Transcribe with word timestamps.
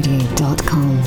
digitalradio.com 0.00 0.98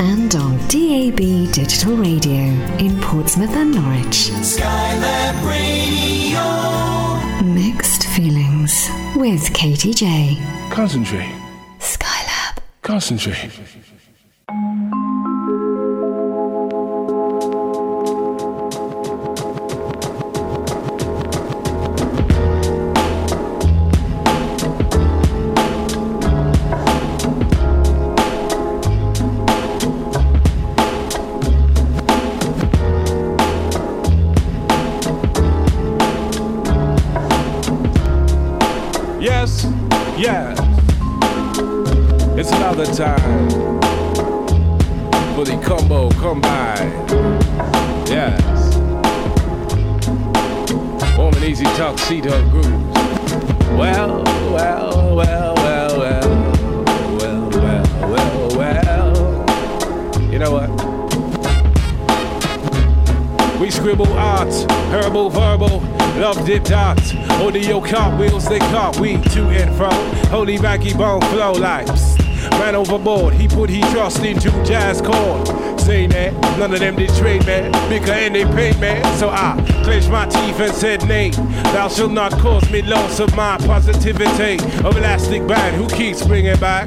and 0.00 0.34
on 0.34 0.56
DAB 0.68 1.52
Digital 1.52 1.96
Radio 1.96 2.34
in 2.78 3.00
Portsmouth 3.00 3.50
and 3.50 3.72
Norwich. 3.72 4.30
Skylab 4.42 5.46
Radio. 5.46 6.42
Mixed 7.54 8.06
feelings 8.08 8.88
with 9.16 9.52
Katy 9.54 9.94
Jay. 9.94 10.36
Concentrate. 10.70 11.32
Skylab. 11.78 12.58
Concentrate. 12.82 13.50
Another 42.82 42.96
time 42.96 43.80
for 45.34 45.44
the 45.44 45.56
combo 45.64 46.10
come 46.12 46.40
by. 46.40 46.74
Yes. 48.08 48.76
Warm 51.16 51.34
and 51.34 51.44
easy 51.44 51.64
tuxedo 51.64 52.48
grooves. 52.50 52.68
Well, 53.78 54.24
well, 54.52 55.16
well, 55.16 55.54
well, 55.54 55.96
well, 55.98 56.30
well, 57.18 57.50
well, 57.50 57.86
well, 58.10 58.56
well. 58.56 60.32
You 60.32 60.38
know 60.38 60.50
what? 60.52 60.70
We 63.60 63.70
scribble 63.70 64.12
art, 64.14 64.52
herbal, 64.90 65.30
verbal, 65.30 65.80
love 66.18 66.44
dip 66.44 66.64
dots. 66.64 67.14
Audio 67.14 67.80
cartwheels, 67.80 68.48
they 68.48 68.58
cart 68.58 68.98
we 68.98 69.18
to 69.18 69.50
and 69.50 69.74
fro. 69.76 69.90
Holy 70.30 70.58
baggy 70.58 70.94
bone 70.94 71.20
flow 71.22 71.52
like 71.52 71.86
psst. 71.86 72.21
Ran 72.62 72.76
overboard, 72.76 73.34
he 73.34 73.48
put 73.48 73.68
his 73.68 73.80
trust 73.90 74.22
into 74.22 74.48
jazz 74.62 75.02
chord. 75.02 75.71
Say 75.84 76.06
that, 76.06 76.32
none 76.58 76.72
of 76.72 76.78
them 76.78 76.94
did 76.94 77.10
trade, 77.16 77.44
man. 77.44 77.72
Bigger 77.88 78.12
and 78.12 78.34
they 78.34 78.44
paid, 78.44 78.78
man. 78.78 79.02
So 79.18 79.28
I 79.30 79.56
clenched 79.82 80.10
my 80.10 80.26
teeth 80.26 80.60
and 80.60 80.72
said, 80.72 81.04
Nay, 81.08 81.30
thou 81.74 81.88
shalt 81.88 82.12
not 82.12 82.32
cause 82.32 82.70
me 82.70 82.82
loss 82.82 83.18
of 83.18 83.34
my 83.34 83.58
positivity. 83.58 84.62
Of 84.84 84.96
elastic 84.96 85.44
band, 85.46 85.74
who 85.76 85.88
keeps 85.88 86.24
bringing 86.24 86.58
back? 86.60 86.86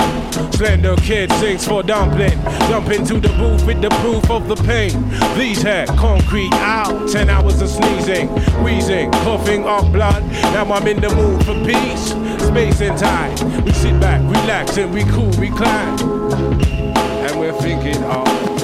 Slender 0.54 0.96
kid 0.96 1.30
sings 1.34 1.68
for 1.68 1.84
dumpling. 1.84 2.42
Jump 2.70 2.90
into 2.90 3.20
the 3.20 3.28
booth 3.38 3.66
with 3.66 3.82
the 3.82 3.90
proof 4.02 4.32
of 4.32 4.48
the 4.48 4.56
pain. 4.56 4.94
These 5.38 5.62
had 5.62 5.90
concrete 5.90 6.54
out, 6.54 7.10
10 7.10 7.30
hours 7.30 7.62
of 7.62 7.68
sneezing, 7.68 8.30
wheezing, 8.64 9.12
coughing 9.12 9.66
up 9.66 9.92
blood. 9.92 10.24
Now 10.54 10.72
I'm 10.72 10.88
in 10.88 11.02
the 11.02 11.10
mood 11.14 11.44
for 11.44 11.54
peace, 11.66 12.12
space 12.48 12.80
and 12.80 12.98
time. 12.98 13.66
We 13.66 13.74
sit 13.74 14.00
back, 14.00 14.22
relax, 14.22 14.78
and 14.78 14.94
we 14.94 15.04
cool, 15.04 15.32
recline. 15.32 16.00
And 17.26 17.40
we're 17.40 17.60
thinking 17.60 18.02
of 18.06 18.55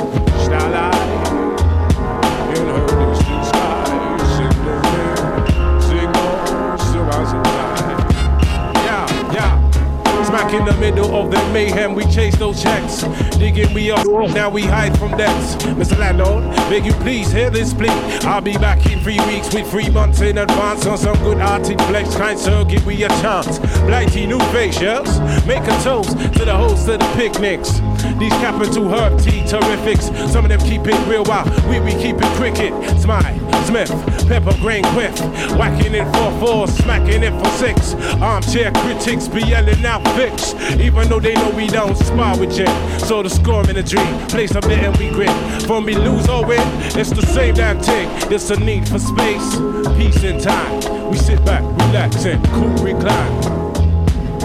in 10.54 10.66
the 10.66 10.78
middle 10.78 11.16
of 11.16 11.32
the 11.32 11.38
mayhem, 11.54 11.96
we 11.96 12.04
chase 12.06 12.36
those 12.36 12.62
checks. 12.62 13.04
Digging 13.38 13.74
we 13.74 13.90
up, 13.90 14.06
now 14.34 14.50
we 14.50 14.64
hide 14.64 14.98
from 14.98 15.12
debts. 15.18 15.56
Mr. 15.76 15.98
Landlord, 15.98 16.44
beg 16.70 16.86
you 16.86 16.94
please 16.94 17.32
hear 17.32 17.50
this 17.50 17.74
plea. 17.74 17.90
I'll 18.24 18.42
be 18.42 18.58
back 18.58 18.86
in 18.92 19.00
three 19.00 19.20
weeks 19.28 19.54
with 19.54 19.70
three 19.70 19.90
months 19.90 20.22
in 20.22 20.38
advance 20.38 20.86
on 20.86 20.98
some 20.98 21.18
good 21.20 21.38
hearted 21.38 21.82
flex. 21.84 22.16
Kind 22.16 22.40
sir, 22.40 22.66
give 22.66 22.86
me 22.86 23.02
a 23.04 23.08
chance. 23.08 23.60
Blighty 23.82 24.28
new 24.28 24.40
face, 24.52 24.80
yes? 24.82 25.20
Make 25.48 25.64
a 25.64 25.84
toast 25.84 26.18
to 26.34 26.46
the 26.46 26.56
host 26.56 26.88
of 26.90 27.00
the 27.00 27.14
picnics. 27.16 27.80
These 28.20 28.34
capital 28.34 28.90
herb 28.90 29.20
tea 29.20 29.42
terrifics. 29.44 30.06
Some 30.30 30.46
of 30.46 30.50
them 30.50 30.60
keep 30.62 30.82
it 30.86 31.08
real 31.08 31.24
wild. 31.24 31.50
We 31.66 31.80
we 31.80 31.92
keep 31.92 32.18
it 32.18 32.32
cricket. 32.38 32.74
Smile, 33.00 33.36
Smith, 33.66 33.92
pepper 34.28 34.56
Green 34.60 34.84
quiff. 34.94 35.20
Whacking 35.58 35.94
it 35.96 36.06
for 36.16 36.32
four, 36.40 36.68
smacking 36.68 37.24
it 37.24 37.34
for 37.40 37.50
six. 37.58 37.94
Armchair 38.22 38.72
critics 38.72 39.28
be 39.28 39.42
yelling 39.42 39.86
out 39.86 40.06
fix. 40.16 40.54
Even 40.80 41.10
though 41.10 41.20
they 41.20 41.34
know 41.36 41.50
we 41.52 41.68
don't 41.68 41.96
spar 41.98 42.38
with 42.38 42.58
you. 42.58 42.68
So 43.00 43.24
the 43.24 43.30
score 43.30 43.68
in 43.70 43.78
a 43.78 43.84
dream. 43.84 44.28
Place 44.28 44.56
a 44.56 44.62
bit 44.62 44.80
and 44.80 44.96
we 44.98 45.10
grit. 45.10 45.32
For 45.64 45.82
me, 45.82 45.96
lose 45.96 46.28
or 46.28 46.46
win, 46.46 46.62
it's 46.98 47.12
the 47.12 47.26
same 47.26 47.56
damn 47.56 47.80
thing. 47.82 48.08
There's 48.30 48.50
a 48.52 48.60
need 48.60 48.88
for 48.88 49.00
space, 49.00 49.56
peace 49.98 50.24
and 50.24 50.42
time. 50.42 51.10
We 51.10 51.18
sit 51.18 51.44
back, 51.46 51.64
relax 51.88 52.26
and 52.26 52.44
cool 52.50 52.70
recline. 52.84 53.72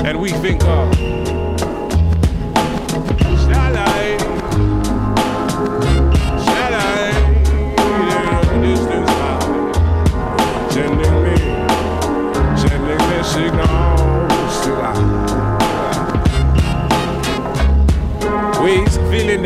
And 0.07 0.21
we 0.21 0.31
think 0.31 0.63
of 0.65 1.36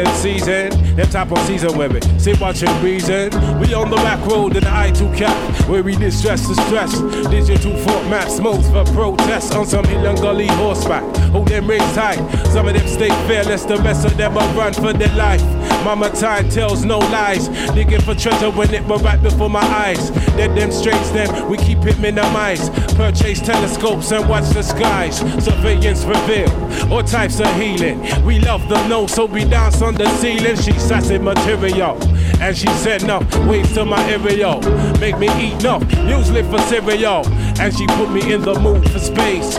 Season, 0.08 0.70
them 0.96 1.08
type 1.08 1.30
of 1.32 1.38
season 1.46 1.76
where 1.76 1.88
we 1.88 2.00
sit 2.18 2.40
watching 2.40 2.68
reason. 2.82 3.30
We 3.60 3.74
on 3.74 3.90
the 3.90 3.96
back 3.96 4.24
road 4.26 4.56
in 4.56 4.64
the 4.64 4.70
I2 4.70 5.16
cap, 5.16 5.68
where 5.68 5.82
we 5.82 5.96
distress 5.96 6.46
the 6.46 6.54
stress. 6.66 7.00
Digital 7.28 7.76
Fort 7.78 8.06
maps, 8.06 8.38
modes 8.40 8.68
for 8.70 8.84
protest 8.92 9.54
on 9.54 9.66
some 9.66 9.84
hill 9.84 10.06
and 10.06 10.18
gully 10.18 10.46
horseback. 10.46 11.04
Hold 11.32 11.48
them 11.48 11.68
rings 11.68 11.94
tight, 11.94 12.18
some 12.46 12.66
of 12.66 12.74
them 12.74 12.86
stay 12.88 13.08
fearless, 13.26 13.64
the 13.64 13.76
rest 13.78 14.04
of 14.04 14.16
them 14.16 14.34
will 14.34 14.48
run 14.54 14.72
for 14.72 14.92
their 14.92 15.14
life. 15.14 15.42
Mama 15.84 16.10
time 16.10 16.48
tells 16.48 16.84
no 16.84 16.98
lies, 16.98 17.48
digging 17.70 18.00
for 18.00 18.14
treasure 18.14 18.50
when 18.50 18.72
it 18.74 18.84
were 18.84 18.98
right 18.98 19.22
before 19.22 19.48
my 19.48 19.60
eyes. 19.60 20.10
That 20.36 20.54
demonstrates 20.54 21.10
them, 21.10 21.48
we 21.48 21.56
keep 21.56 21.84
it 21.86 21.98
minimized. 21.98 22.72
Purchase 22.96 23.40
telescopes 23.40 24.10
and 24.12 24.28
watch 24.28 24.48
the 24.50 24.62
skies. 24.62 25.18
Surveillance 25.42 26.04
reveal 26.04 26.50
all 26.92 27.02
types 27.02 27.40
of 27.40 27.52
healing. 27.54 28.00
We 28.24 28.40
love 28.40 28.68
the 28.68 28.86
no, 28.88 29.06
so 29.06 29.24
we 29.24 29.44
dance 29.44 29.80
on 29.80 29.94
the 29.94 30.08
ceiling. 30.16 30.56
She 30.56 30.72
sassy 30.72 31.18
material, 31.18 31.96
and 32.40 32.56
she 32.56 32.68
said 32.68 33.04
no. 33.06 33.20
Waves 33.48 33.72
to 33.74 33.84
my 33.84 34.02
area, 34.10 34.60
make 34.98 35.18
me 35.18 35.28
eat 35.40 35.62
no. 35.62 35.80
Usually 36.06 36.42
for 36.42 36.58
cereal, 36.62 37.26
and 37.60 37.76
she 37.76 37.86
put 37.86 38.10
me 38.10 38.32
in 38.32 38.42
the 38.42 38.58
mood 38.58 38.90
for 38.90 38.98
space. 38.98 39.58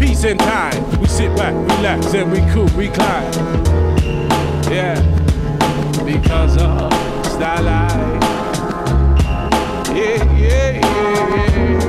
Peace 0.00 0.24
and 0.24 0.40
time. 0.40 1.00
We 1.00 1.06
sit 1.06 1.36
back, 1.36 1.54
relax, 1.54 2.14
and 2.14 2.32
we 2.32 2.40
cool, 2.52 2.66
recline. 2.68 3.32
Yeah, 4.72 4.98
because 6.04 6.56
of. 6.56 6.90
Yeah, 9.92 10.24
yeah, 10.24 10.24
yeah, 10.36 10.80
yeah. 10.80 11.70
Yeah, 11.70 11.79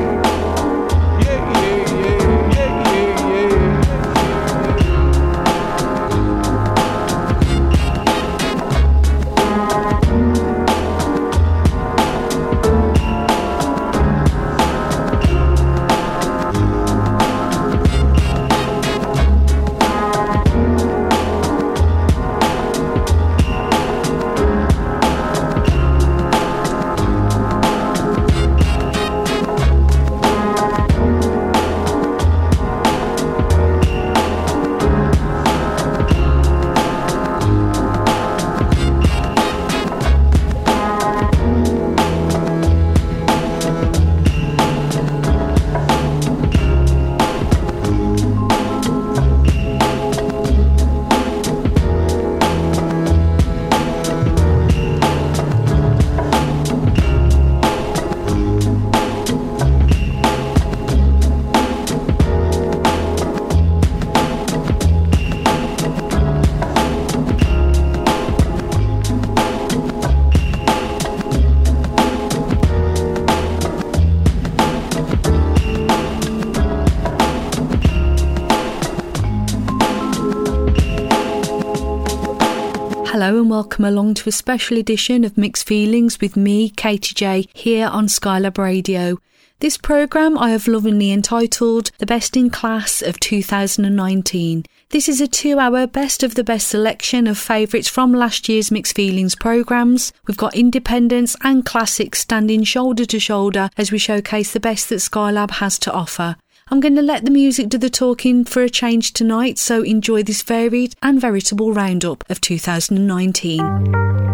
welcome 83.51 83.83
along 83.83 84.13
to 84.13 84.29
a 84.29 84.31
special 84.31 84.77
edition 84.77 85.25
of 85.25 85.37
Mixed 85.37 85.67
Feelings 85.67 86.21
with 86.21 86.37
me, 86.37 86.69
Katy 86.69 87.13
Jay, 87.13 87.45
here 87.53 87.87
on 87.87 88.07
Skylab 88.07 88.57
Radio. 88.57 89.17
This 89.59 89.75
programme 89.75 90.37
I 90.37 90.51
have 90.51 90.69
lovingly 90.69 91.11
entitled 91.11 91.91
The 91.97 92.05
Best 92.05 92.37
in 92.37 92.49
Class 92.49 93.01
of 93.01 93.19
2019. 93.19 94.63
This 94.91 95.09
is 95.09 95.19
a 95.19 95.27
two 95.27 95.59
hour 95.59 95.85
best 95.85 96.23
of 96.23 96.35
the 96.35 96.45
best 96.45 96.69
selection 96.69 97.27
of 97.27 97.37
favourites 97.37 97.89
from 97.89 98.13
last 98.13 98.47
year's 98.47 98.71
Mixed 98.71 98.95
Feelings 98.95 99.35
programmes. 99.35 100.13
We've 100.27 100.37
got 100.37 100.55
independents 100.55 101.35
and 101.43 101.65
classics 101.65 102.21
standing 102.21 102.63
shoulder 102.63 103.03
to 103.03 103.19
shoulder 103.19 103.69
as 103.75 103.91
we 103.91 103.97
showcase 103.97 104.53
the 104.53 104.61
best 104.61 104.87
that 104.87 105.01
Skylab 105.01 105.51
has 105.51 105.77
to 105.79 105.91
offer. 105.91 106.37
I'm 106.71 106.79
going 106.79 106.95
to 106.95 107.01
let 107.01 107.25
the 107.25 107.31
music 107.31 107.67
do 107.67 107.77
the 107.77 107.89
talking 107.89 108.45
for 108.45 108.63
a 108.63 108.69
change 108.69 109.11
tonight, 109.11 109.59
so 109.59 109.81
enjoy 109.81 110.23
this 110.23 110.41
varied 110.41 110.95
and 111.03 111.19
veritable 111.19 111.73
roundup 111.73 112.23
of 112.29 112.39
2019. 112.39 114.30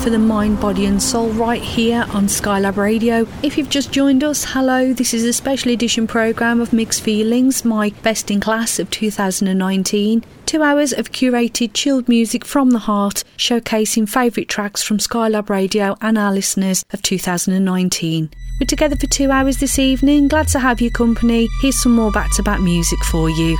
For 0.00 0.08
the 0.08 0.18
mind, 0.18 0.58
body, 0.58 0.86
and 0.86 1.02
soul 1.02 1.28
right 1.30 1.60
here 1.60 2.06
on 2.14 2.24
Skylab 2.24 2.78
Radio. 2.78 3.26
If 3.42 3.58
you've 3.58 3.68
just 3.68 3.92
joined 3.92 4.24
us, 4.24 4.44
hello. 4.44 4.94
This 4.94 5.12
is 5.12 5.24
a 5.24 5.32
special 5.32 5.72
edition 5.72 6.06
program 6.06 6.62
of 6.62 6.72
Mixed 6.72 7.02
Feelings, 7.02 7.66
my 7.66 7.90
best 8.02 8.30
in 8.30 8.40
class 8.40 8.78
of 8.78 8.88
2019. 8.90 10.24
Two 10.46 10.62
hours 10.62 10.94
of 10.94 11.12
curated, 11.12 11.74
chilled 11.74 12.08
music 12.08 12.46
from 12.46 12.70
the 12.70 12.78
heart, 12.78 13.24
showcasing 13.36 14.08
favourite 14.08 14.48
tracks 14.48 14.82
from 14.82 14.96
Skylab 14.96 15.50
Radio 15.50 15.94
and 16.00 16.16
our 16.16 16.32
listeners 16.32 16.82
of 16.94 17.02
2019. 17.02 18.30
We're 18.58 18.66
together 18.66 18.96
for 18.96 19.06
two 19.06 19.30
hours 19.30 19.58
this 19.58 19.78
evening. 19.78 20.28
Glad 20.28 20.48
to 20.48 20.60
have 20.60 20.80
your 20.80 20.92
company. 20.92 21.46
Here's 21.60 21.82
some 21.82 21.92
more 21.92 22.10
back 22.10 22.34
to 22.36 22.42
back 22.42 22.60
music 22.60 23.00
for 23.04 23.28
you. 23.28 23.58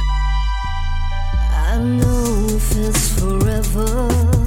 I 1.51 1.79
know 1.79 2.47
if 2.49 2.77
it's 2.79 3.21
forever. 3.21 4.40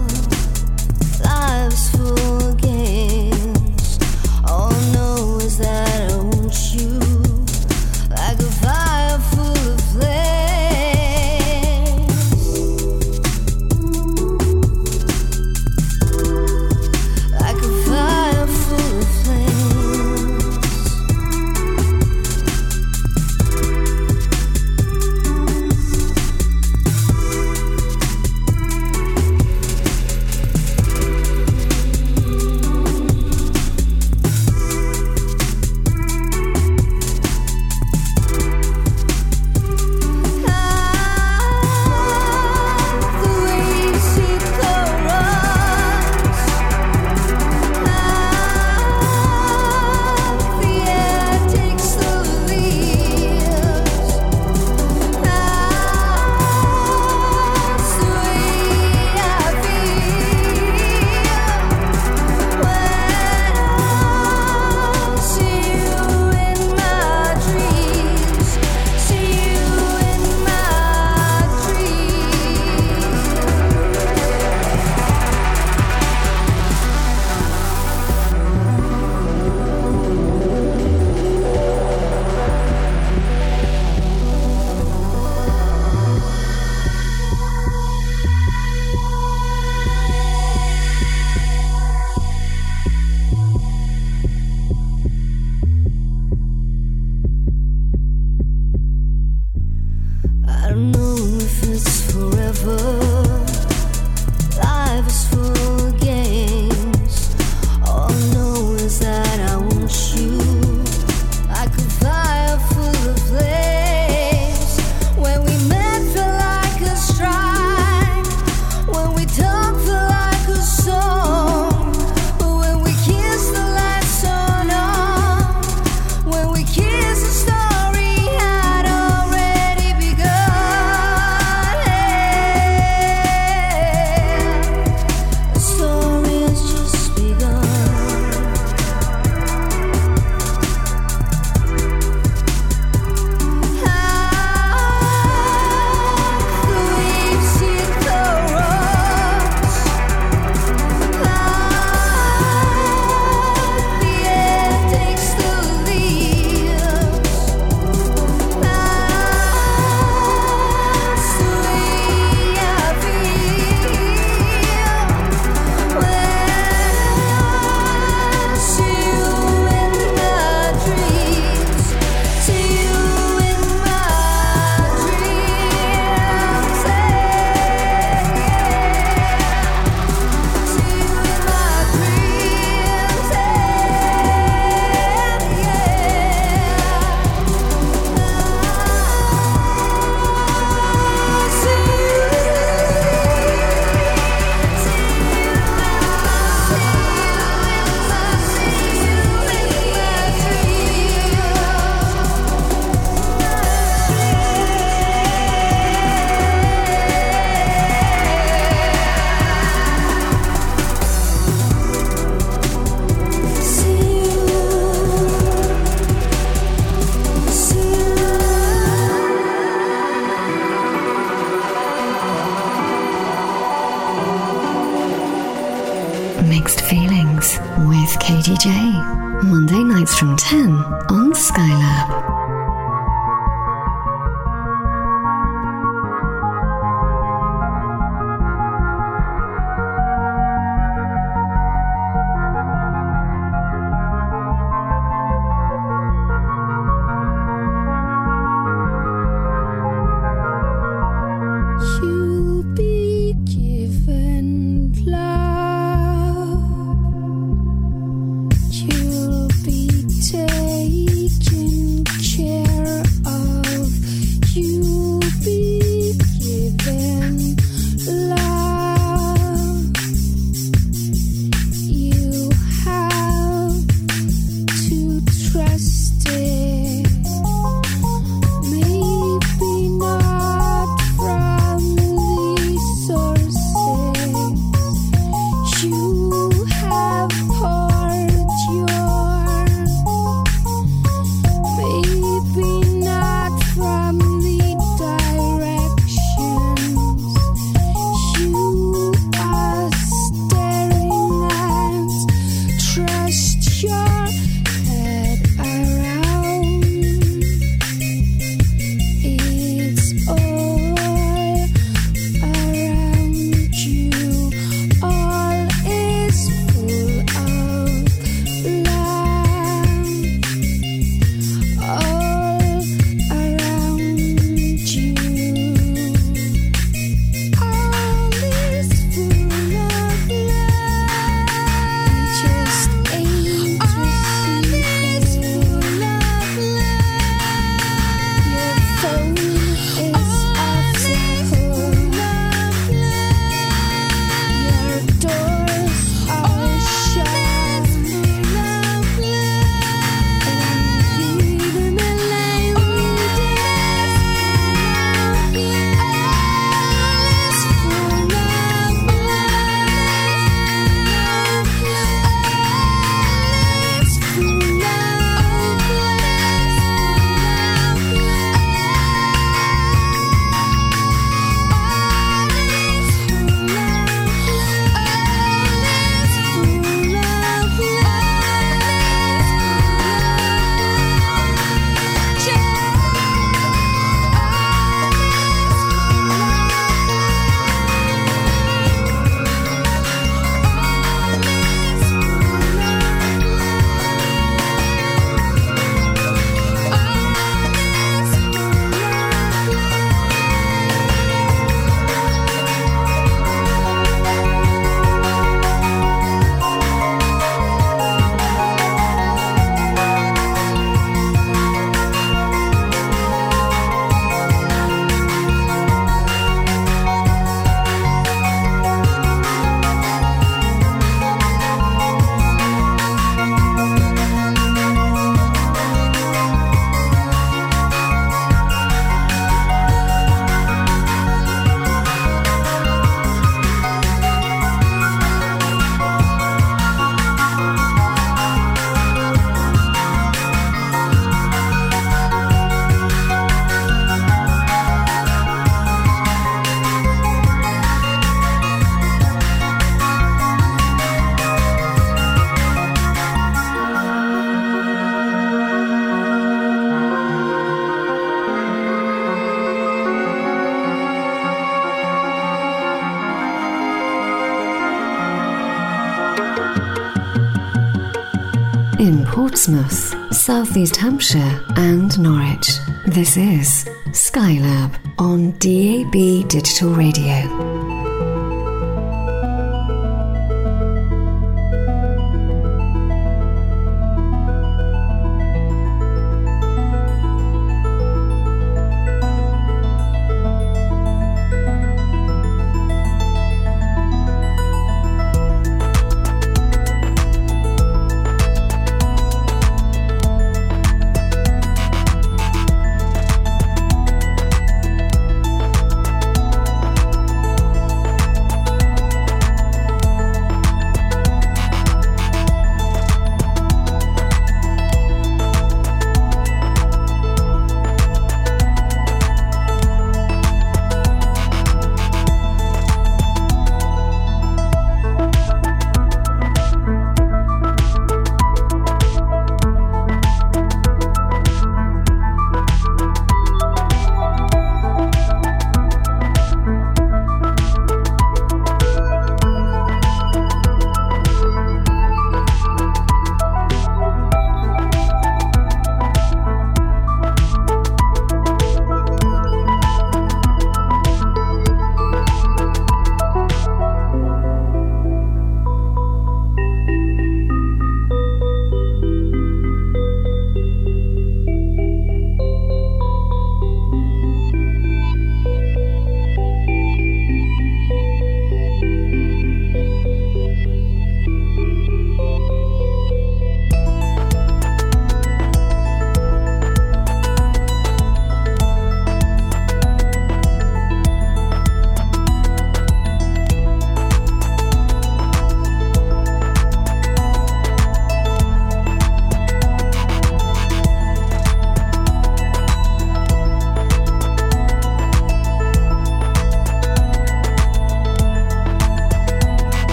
East 470.77 470.95
Hampshire, 470.95 471.63
and 471.75 472.17
Norwich. 472.19 472.77
This 473.05 473.38
is 473.38 473.86
Skylab 474.12 474.95
on 475.19 475.51
DAB 475.59 476.47
Digital 476.49 476.89
Radio. 476.89 477.42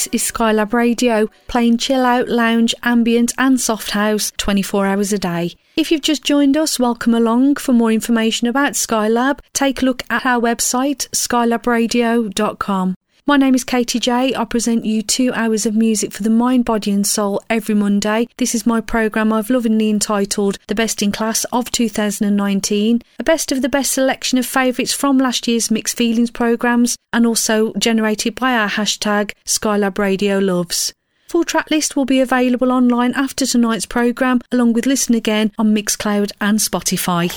This 0.00 0.08
is 0.12 0.32
Skylab 0.32 0.72
Radio, 0.72 1.28
playing 1.46 1.76
chill 1.76 2.06
out, 2.06 2.26
lounge, 2.26 2.74
ambient, 2.82 3.34
and 3.36 3.60
soft 3.60 3.90
house 3.90 4.32
24 4.38 4.86
hours 4.86 5.12
a 5.12 5.18
day. 5.18 5.56
If 5.76 5.92
you've 5.92 6.00
just 6.00 6.24
joined 6.24 6.56
us, 6.56 6.78
welcome 6.78 7.12
along. 7.12 7.56
For 7.56 7.74
more 7.74 7.92
information 7.92 8.48
about 8.48 8.72
Skylab, 8.72 9.40
take 9.52 9.82
a 9.82 9.84
look 9.84 10.02
at 10.08 10.24
our 10.24 10.40
website, 10.40 11.06
skylabradio.com. 11.10 12.94
My 13.30 13.36
name 13.36 13.54
is 13.54 13.62
Katy 13.62 14.00
Jay. 14.00 14.34
I 14.34 14.44
present 14.44 14.84
you 14.84 15.02
two 15.02 15.32
hours 15.34 15.64
of 15.64 15.76
music 15.76 16.12
for 16.12 16.24
the 16.24 16.30
mind, 16.30 16.64
body, 16.64 16.90
and 16.90 17.06
soul 17.06 17.40
every 17.48 17.76
Monday. 17.76 18.26
This 18.38 18.56
is 18.56 18.66
my 18.66 18.80
programme 18.80 19.32
I've 19.32 19.50
lovingly 19.50 19.88
entitled 19.88 20.58
The 20.66 20.74
Best 20.74 21.00
in 21.00 21.12
Class 21.12 21.44
of 21.52 21.70
2019, 21.70 23.02
a 23.20 23.22
best 23.22 23.52
of 23.52 23.62
the 23.62 23.68
best 23.68 23.92
selection 23.92 24.36
of 24.38 24.46
favourites 24.46 24.92
from 24.92 25.16
last 25.16 25.46
year's 25.46 25.70
Mixed 25.70 25.96
Feelings 25.96 26.32
programmes, 26.32 26.96
and 27.12 27.24
also 27.24 27.72
generated 27.74 28.34
by 28.34 28.56
our 28.56 28.68
hashtag 28.68 29.30
Skylab 29.44 29.96
Radio 29.96 30.40
Loves. 30.40 30.92
Full 31.28 31.44
track 31.44 31.70
list 31.70 31.94
will 31.94 32.06
be 32.06 32.18
available 32.18 32.72
online 32.72 33.14
after 33.14 33.46
tonight's 33.46 33.86
programme, 33.86 34.40
along 34.50 34.72
with 34.72 34.86
Listen 34.86 35.14
Again 35.14 35.52
on 35.56 35.72
Mixcloud 35.72 36.32
and 36.40 36.58
Spotify. 36.58 37.30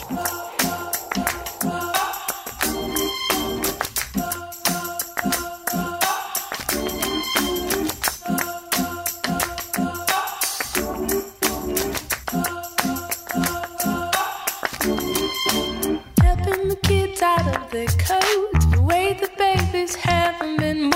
Their 17.74 17.88
coats, 17.88 18.66
the 18.68 18.80
way 18.84 19.14
the 19.20 19.28
babies 19.36 19.96
haven't 19.96 20.58
been 20.58 20.92
born. 20.92 20.94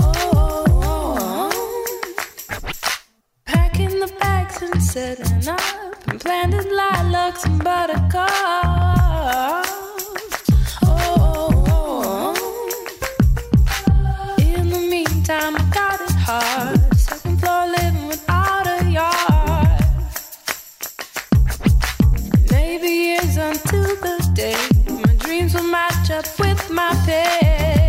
Oh, 0.00 1.48
packing 3.44 4.00
the 4.00 4.12
bags 4.18 4.60
and 4.62 4.82
setting 4.82 5.46
up, 5.46 6.08
and 6.08 6.20
planted 6.20 6.66
lilacs 6.72 7.44
and 7.44 7.62
buttercups. 7.62 8.16
Oh, 10.82 12.34
in 14.40 14.70
the 14.70 14.80
meantime, 14.90 15.54
I 15.54 15.70
got 15.72 16.00
it 16.00 16.10
hard. 16.10 16.75
Maybe 22.78 22.92
years 22.92 23.38
until 23.38 23.96
the 24.04 24.30
day 24.34 24.54
my 24.86 25.14
dreams 25.14 25.54
will 25.54 25.62
match 25.62 26.10
up 26.10 26.26
with 26.38 26.68
my 26.68 26.92
pay. 27.06 27.85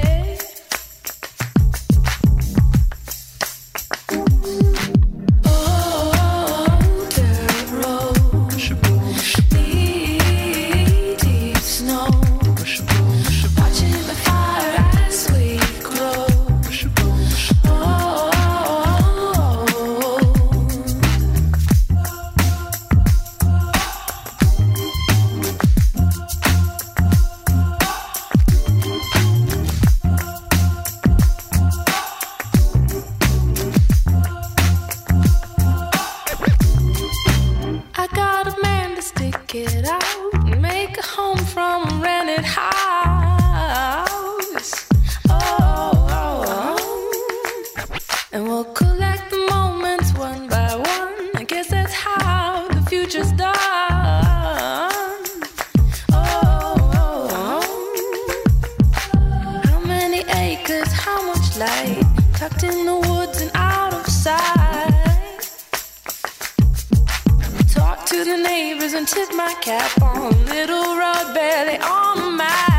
To 68.17 68.23
the 68.23 68.37
neighbors 68.37 68.93
and 68.93 69.07
tip 69.07 69.31
my 69.35 69.53
cap 69.61 70.01
on. 70.01 70.31
Little 70.45 70.97
road 70.97 71.33
barely 71.35 71.77
on 71.77 72.37
the 72.37 72.76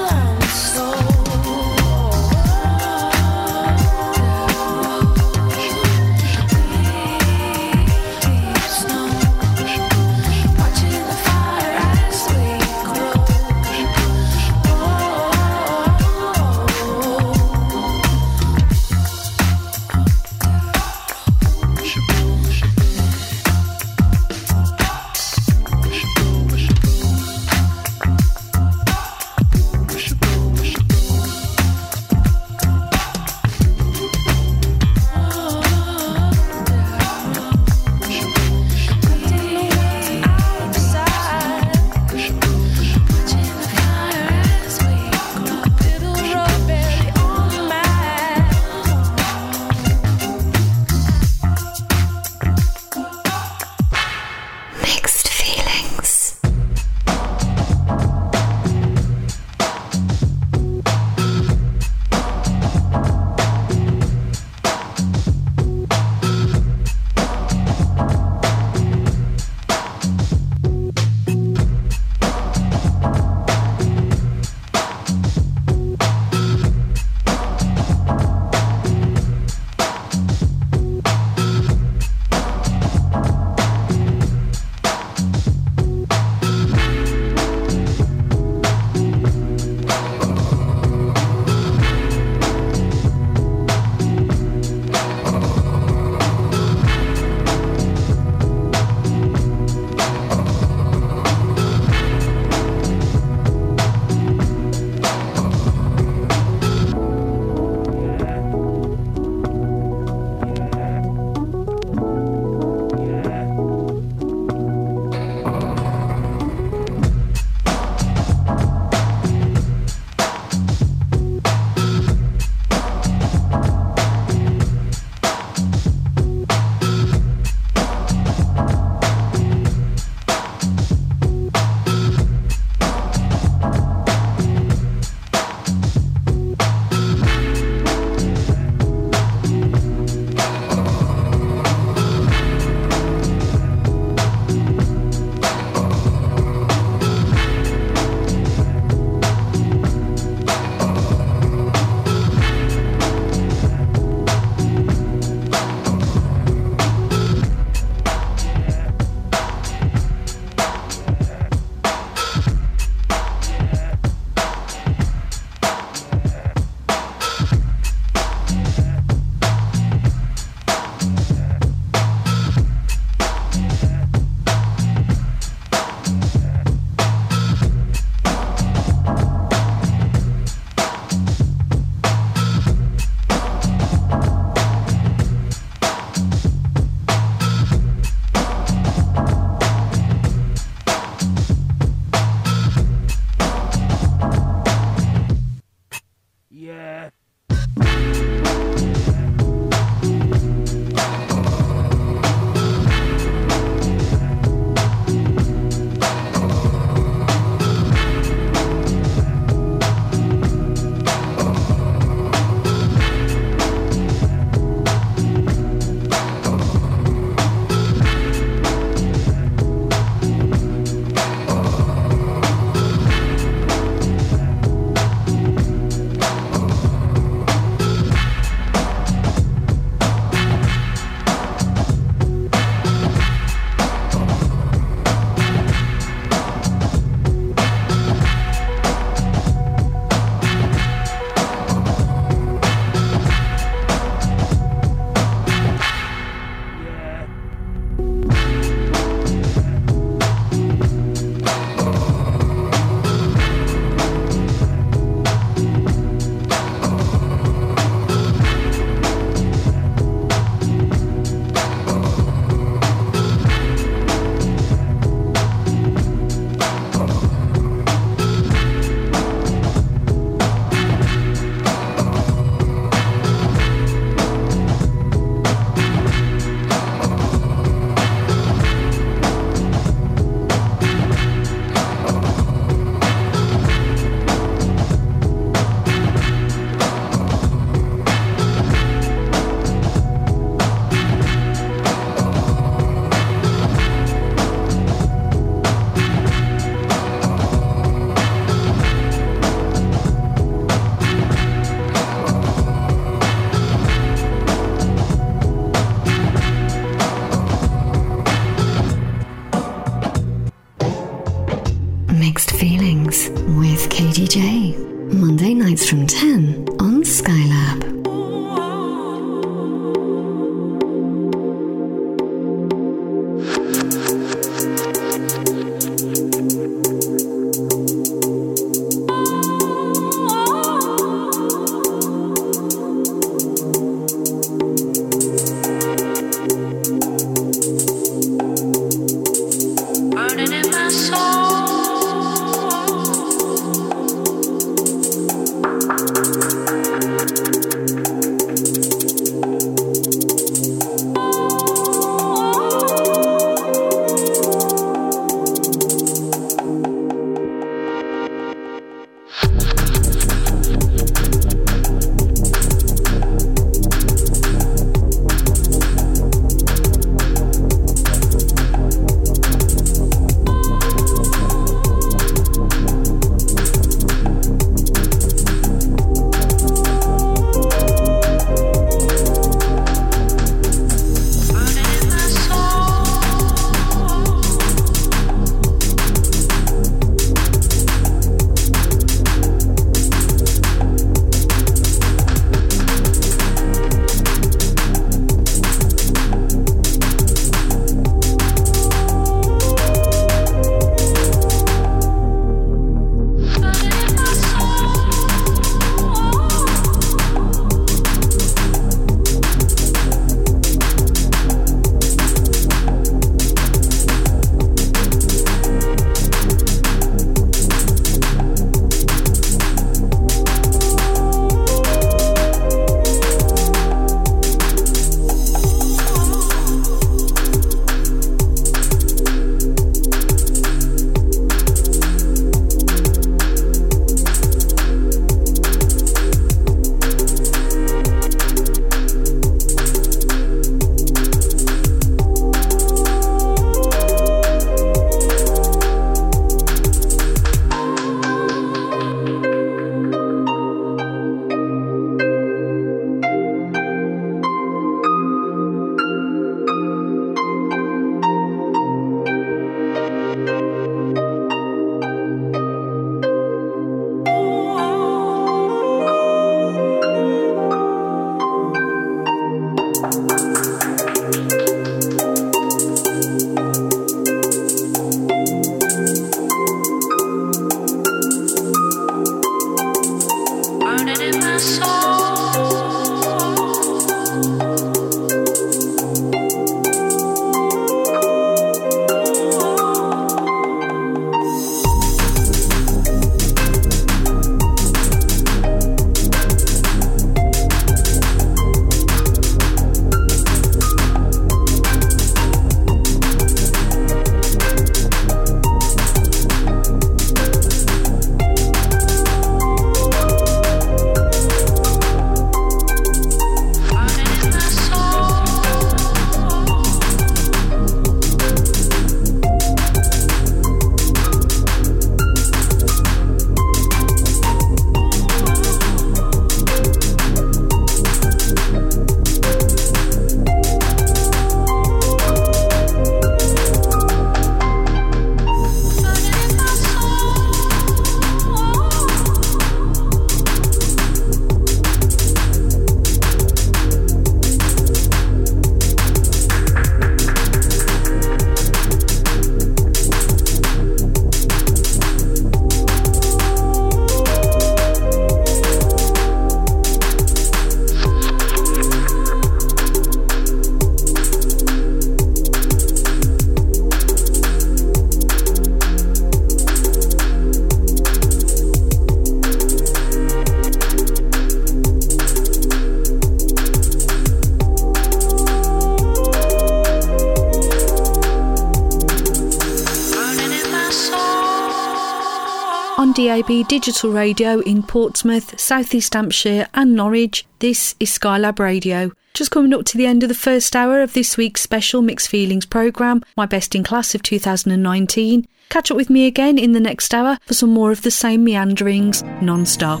DAB 583.18 583.66
digital 583.66 584.12
radio 584.12 584.60
in 584.60 584.80
Portsmouth, 584.80 585.58
South 585.58 585.92
East 585.92 586.14
Hampshire, 586.14 586.68
and 586.72 586.94
Norwich. 586.94 587.44
This 587.58 587.96
is 587.98 588.16
Skylab 588.16 588.60
Radio. 588.60 589.10
Just 589.34 589.50
coming 589.50 589.74
up 589.74 589.84
to 589.86 589.98
the 589.98 590.06
end 590.06 590.22
of 590.22 590.28
the 590.28 590.36
first 590.36 590.76
hour 590.76 591.02
of 591.02 591.14
this 591.14 591.36
week's 591.36 591.60
special 591.60 592.00
Mixed 592.00 592.28
Feelings 592.28 592.64
programme, 592.64 593.24
My 593.36 593.44
Best 593.44 593.74
in 593.74 593.82
Class 593.82 594.14
of 594.14 594.22
2019. 594.22 595.48
Catch 595.68 595.90
up 595.90 595.96
with 595.96 596.10
me 596.10 596.28
again 596.28 596.58
in 596.58 596.74
the 596.74 596.78
next 596.80 597.12
hour 597.12 597.38
for 597.44 597.54
some 597.54 597.70
more 597.70 597.90
of 597.90 598.02
the 598.02 598.12
same 598.12 598.44
meanderings 598.44 599.24
non 599.42 599.66
stop. 599.66 600.00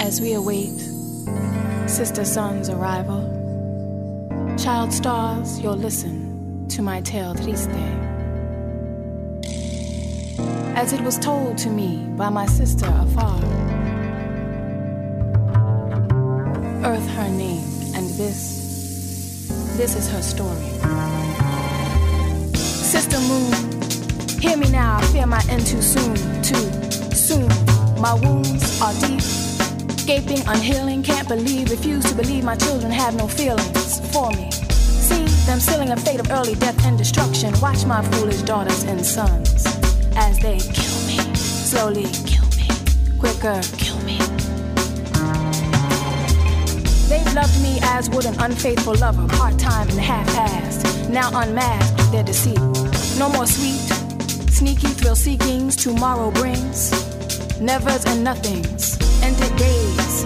As 0.00 0.20
we 0.20 0.32
await 0.32 0.76
Sister 1.88 2.24
Sun's 2.24 2.68
arrival, 2.68 3.22
child 4.58 4.92
stars, 4.92 5.60
you'll 5.60 5.76
listen 5.76 6.66
to 6.70 6.82
my 6.82 7.02
tale 7.02 7.36
triste 7.36 7.70
as 10.76 10.92
it 10.92 11.00
was 11.00 11.18
told 11.18 11.58
to 11.58 11.68
me 11.70 12.04
by 12.16 12.28
my 12.28 12.46
sister 12.46 12.86
afar. 12.86 13.38
Earth 16.84 17.08
her 17.10 17.28
name, 17.28 17.64
and 17.94 18.08
this, 18.10 19.48
this 19.76 19.94
is 19.94 20.08
her 20.10 20.22
story. 20.22 20.66
Sister 22.56 23.18
Moon, 23.20 23.52
hear 24.40 24.56
me 24.56 24.68
now, 24.70 24.98
I 24.98 25.02
fear 25.06 25.26
my 25.26 25.42
end 25.48 25.66
too 25.66 25.82
soon, 25.82 26.16
too 26.42 26.70
soon. 27.14 27.48
My 28.00 28.14
wounds 28.14 28.80
are 28.82 28.92
deep, 28.94 29.22
gaping, 30.06 30.46
unhealing, 30.48 31.02
can't 31.02 31.28
believe, 31.28 31.70
refuse 31.70 32.04
to 32.06 32.14
believe 32.14 32.44
my 32.44 32.56
children 32.56 32.90
have 32.90 33.14
no 33.14 33.28
feelings 33.28 34.00
for 34.12 34.30
me. 34.32 34.50
See 34.50 35.24
them 35.46 35.60
sealing 35.60 35.90
a 35.90 35.96
fate 35.96 36.20
of 36.20 36.30
early 36.30 36.54
death 36.56 36.84
and 36.84 36.98
destruction. 36.98 37.54
Watch 37.60 37.84
my 37.84 38.02
foolish 38.10 38.42
daughters 38.42 38.82
and 38.84 39.04
sons 39.04 39.91
as 40.16 40.38
they 40.38 40.58
kill 40.58 40.98
me, 41.06 41.18
slowly 41.34 42.06
kill 42.26 42.46
me, 42.56 42.68
quicker 43.18 43.60
kill 43.78 43.98
me. 44.00 44.18
They've 47.08 47.34
loved 47.34 47.62
me 47.62 47.78
as 47.82 48.08
would 48.10 48.24
an 48.24 48.40
unfaithful 48.40 48.94
lover, 48.94 49.26
part 49.36 49.58
time 49.58 49.88
and 49.90 50.00
half 50.00 50.26
assed. 50.28 51.10
Now 51.10 51.30
unmasked 51.34 52.10
their 52.10 52.24
deceit. 52.24 52.58
No 53.18 53.28
more 53.28 53.46
sweet, 53.46 53.80
sneaky 54.50 54.88
thrill 54.88 55.14
seekings 55.14 55.76
tomorrow 55.76 56.30
brings. 56.30 56.90
Nevers 57.60 58.04
and 58.06 58.24
nothings, 58.24 58.98
ended 59.22 59.54
days 59.56 60.24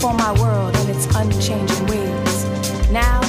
for 0.00 0.14
my 0.14 0.32
world 0.40 0.76
and 0.76 0.90
its 0.90 1.06
unchanging 1.14 1.86
ways. 1.86 2.44
Now, 2.90 3.20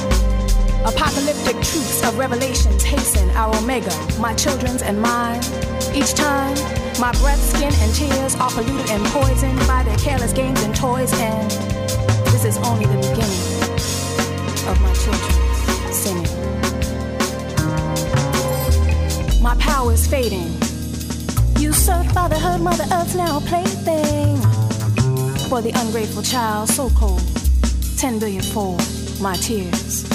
apocalyptic 0.85 1.55
truths 1.55 2.07
of 2.07 2.17
revelations 2.17 2.83
hasten 2.83 3.29
our 3.31 3.55
omega, 3.57 3.93
my 4.19 4.33
children's 4.35 4.81
and 4.81 5.01
mine. 5.01 5.41
Each 5.93 6.13
time, 6.13 6.55
my 6.99 7.11
breath, 7.19 7.41
skin, 7.41 7.73
and 7.73 7.93
tears 7.93 8.35
are 8.35 8.49
polluted 8.51 8.89
and 8.91 9.05
poisoned 9.07 9.59
by 9.67 9.83
their 9.83 9.97
careless 9.97 10.33
games 10.33 10.61
and 10.63 10.75
toys 10.75 11.11
and 11.19 11.49
this 12.41 12.55
is 12.55 12.57
only 12.65 12.85
the 12.85 12.95
beginning 12.95 13.59
of 14.69 14.79
my 14.81 14.93
children's 14.93 15.95
singing. 15.95 16.23
My 19.41 19.55
power 19.55 19.91
is 19.91 20.07
fading. 20.07 20.53
Usurped 21.61 22.11
fatherhood, 22.11 22.61
Mother 22.61 22.85
Earth's 22.93 23.15
now 23.15 23.41
plaything. 23.41 24.37
For 25.49 25.61
the 25.61 25.73
ungrateful 25.75 26.23
child, 26.23 26.69
so 26.69 26.89
cold. 26.91 27.21
Ten 27.97 28.19
billion 28.19 28.43
fold 28.43 28.81
my 29.19 29.35
tears. 29.35 30.05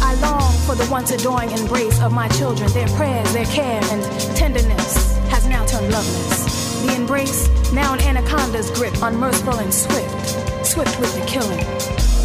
I 0.00 0.14
long 0.20 0.47
for 0.68 0.74
the 0.74 0.90
once 0.90 1.10
adoring 1.12 1.50
embrace 1.52 1.98
of 2.02 2.12
my 2.12 2.28
children. 2.28 2.70
Their 2.72 2.88
prayers, 2.88 3.32
their 3.32 3.46
care, 3.46 3.80
and 3.90 4.02
tenderness 4.36 5.16
has 5.32 5.46
now 5.48 5.64
turned 5.64 5.90
loveless. 5.90 6.82
The 6.84 6.94
embrace, 6.94 7.48
now 7.72 7.94
an 7.94 8.00
anaconda's 8.00 8.70
grip, 8.72 8.92
unmerciful 9.00 9.60
and 9.60 9.72
swift 9.72 10.12
swift 10.68 11.00
with 11.00 11.14
the 11.14 11.24
killing. 11.24 11.64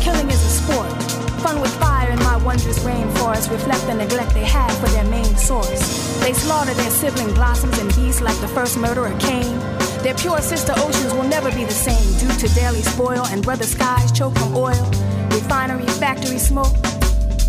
Killing 0.04 0.30
is 0.30 0.44
a 0.44 0.54
sport. 0.60 0.92
Fun 1.40 1.62
with 1.62 1.74
fire 1.80 2.12
in 2.12 2.20
my 2.20 2.36
wondrous 2.36 2.80
rainforest 2.80 3.50
reflect 3.50 3.88
the 3.88 3.94
neglect 3.94 4.34
they 4.34 4.44
had 4.44 4.74
for 4.74 4.90
their 4.90 5.06
main 5.06 5.38
source. 5.38 6.20
They 6.20 6.34
slaughter 6.34 6.74
their 6.74 6.92
sibling 6.92 7.34
blossoms 7.34 7.78
and 7.80 7.96
beasts 7.96 8.20
like 8.20 8.38
the 8.42 8.50
first 8.50 8.78
murderer 8.78 9.16
Cain. 9.20 9.58
Their 10.04 10.16
pure 10.16 10.42
sister 10.42 10.74
oceans 10.76 11.14
will 11.14 11.30
never 11.30 11.50
be 11.52 11.64
the 11.64 11.80
same 11.88 12.08
due 12.20 12.36
to 12.46 12.54
daily 12.54 12.82
spoil 12.82 13.26
and 13.28 13.42
brother 13.42 13.64
skies 13.64 14.12
choke 14.12 14.38
from 14.38 14.54
oil, 14.54 14.84
refinery, 15.32 15.88
factory 16.04 16.38
smoke. 16.38 16.76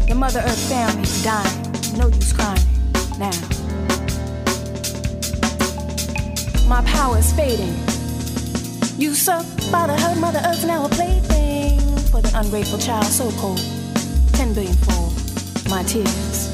The 0.07 0.15
Mother 0.15 0.41
Earth 0.41 0.69
family's 0.69 1.25
dying. 1.25 1.73
No 1.97 2.09
use 2.09 2.33
crying 2.33 2.61
now. 3.19 3.33
My 6.69 6.83
power 6.87 7.19
is 7.19 7.33
fading. 7.33 7.75
Usurped 8.99 9.73
by 9.73 9.87
the 9.87 10.17
Mother 10.21 10.41
Earth, 10.45 10.65
now 10.67 10.85
a 10.85 10.89
plaything 10.89 11.81
for 12.11 12.21
the 12.21 12.31
ungrateful 12.35 12.79
child, 12.79 13.07
so 13.07 13.31
cold. 13.33 13.61
Ten 14.33 14.55
billion 14.55 14.75
fold 14.75 15.15
my 15.69 15.83
tears. 15.85 16.49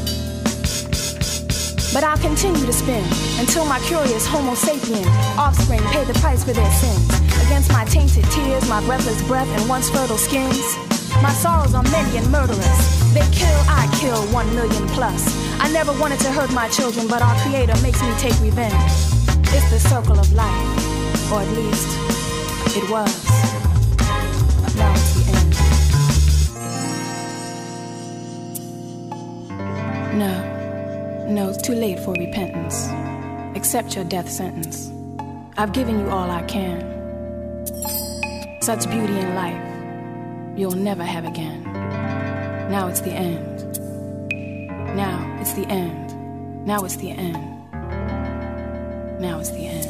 But 1.92 2.04
I'll 2.04 2.18
continue 2.18 2.64
to 2.64 2.72
spin 2.72 3.04
until 3.40 3.64
my 3.64 3.80
curious 3.80 4.26
Homo 4.26 4.52
sapien 4.52 5.04
offspring 5.36 5.82
pay 5.90 6.04
the 6.04 6.14
price 6.20 6.44
for 6.44 6.52
their 6.52 6.70
sins. 6.70 7.08
Against 7.46 7.72
my 7.72 7.84
tainted 7.84 8.24
tears, 8.30 8.68
my 8.68 8.80
breathless 8.86 9.20
breath, 9.26 9.48
and 9.48 9.68
once 9.68 9.90
fertile 9.90 10.18
skins. 10.18 10.76
My 11.20 11.32
sorrows 11.32 11.74
are 11.74 11.82
many 11.82 12.18
and 12.18 12.30
murderous. 12.30 12.99
They 13.12 13.26
kill, 13.32 13.60
I 13.66 13.88
kill, 14.00 14.22
one 14.32 14.54
million 14.54 14.86
plus. 14.88 15.26
I 15.60 15.68
never 15.72 15.92
wanted 15.98 16.20
to 16.20 16.30
hurt 16.30 16.52
my 16.52 16.68
children, 16.68 17.08
but 17.08 17.22
our 17.22 17.34
Creator 17.42 17.74
makes 17.82 18.00
me 18.00 18.12
take 18.18 18.38
revenge. 18.40 18.74
It's 19.52 19.68
the 19.68 19.80
circle 19.80 20.16
of 20.18 20.32
life, 20.32 21.32
or 21.32 21.40
at 21.40 21.48
least 21.48 21.88
it 22.76 22.88
was. 22.88 23.12
Now 24.76 24.92
it's 24.92 25.14
the 25.16 25.24
end. 25.32 25.54
No, 30.16 31.26
no, 31.28 31.48
it's 31.50 31.62
too 31.62 31.74
late 31.74 31.98
for 31.98 32.12
repentance. 32.14 32.88
Accept 33.56 33.96
your 33.96 34.04
death 34.04 34.30
sentence. 34.30 34.92
I've 35.56 35.72
given 35.72 35.98
you 35.98 36.10
all 36.10 36.30
I 36.30 36.42
can. 36.42 36.86
Such 38.62 38.88
beauty 38.88 39.18
in 39.18 39.34
life, 39.34 39.60
you'll 40.56 40.76
never 40.76 41.02
have 41.02 41.24
again. 41.24 41.69
Now 42.70 42.86
it's 42.86 43.00
the 43.00 43.10
end. 43.10 43.80
Now 44.94 45.38
it's 45.40 45.54
the 45.54 45.66
end. 45.66 46.64
Now 46.64 46.84
it's 46.84 46.94
the 46.94 47.10
end. 47.10 47.72
Now 49.20 49.40
it's 49.40 49.50
the 49.50 49.66
end. 49.66 49.89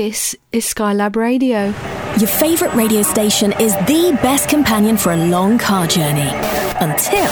This 0.00 0.34
is 0.50 0.64
Skylab 0.64 1.14
Radio. 1.14 1.74
Your 2.16 2.26
favourite 2.26 2.74
radio 2.74 3.02
station 3.02 3.52
is 3.60 3.74
the 3.84 4.18
best 4.22 4.48
companion 4.48 4.96
for 4.96 5.12
a 5.12 5.16
long 5.28 5.58
car 5.58 5.86
journey. 5.86 6.30
Until. 6.80 7.30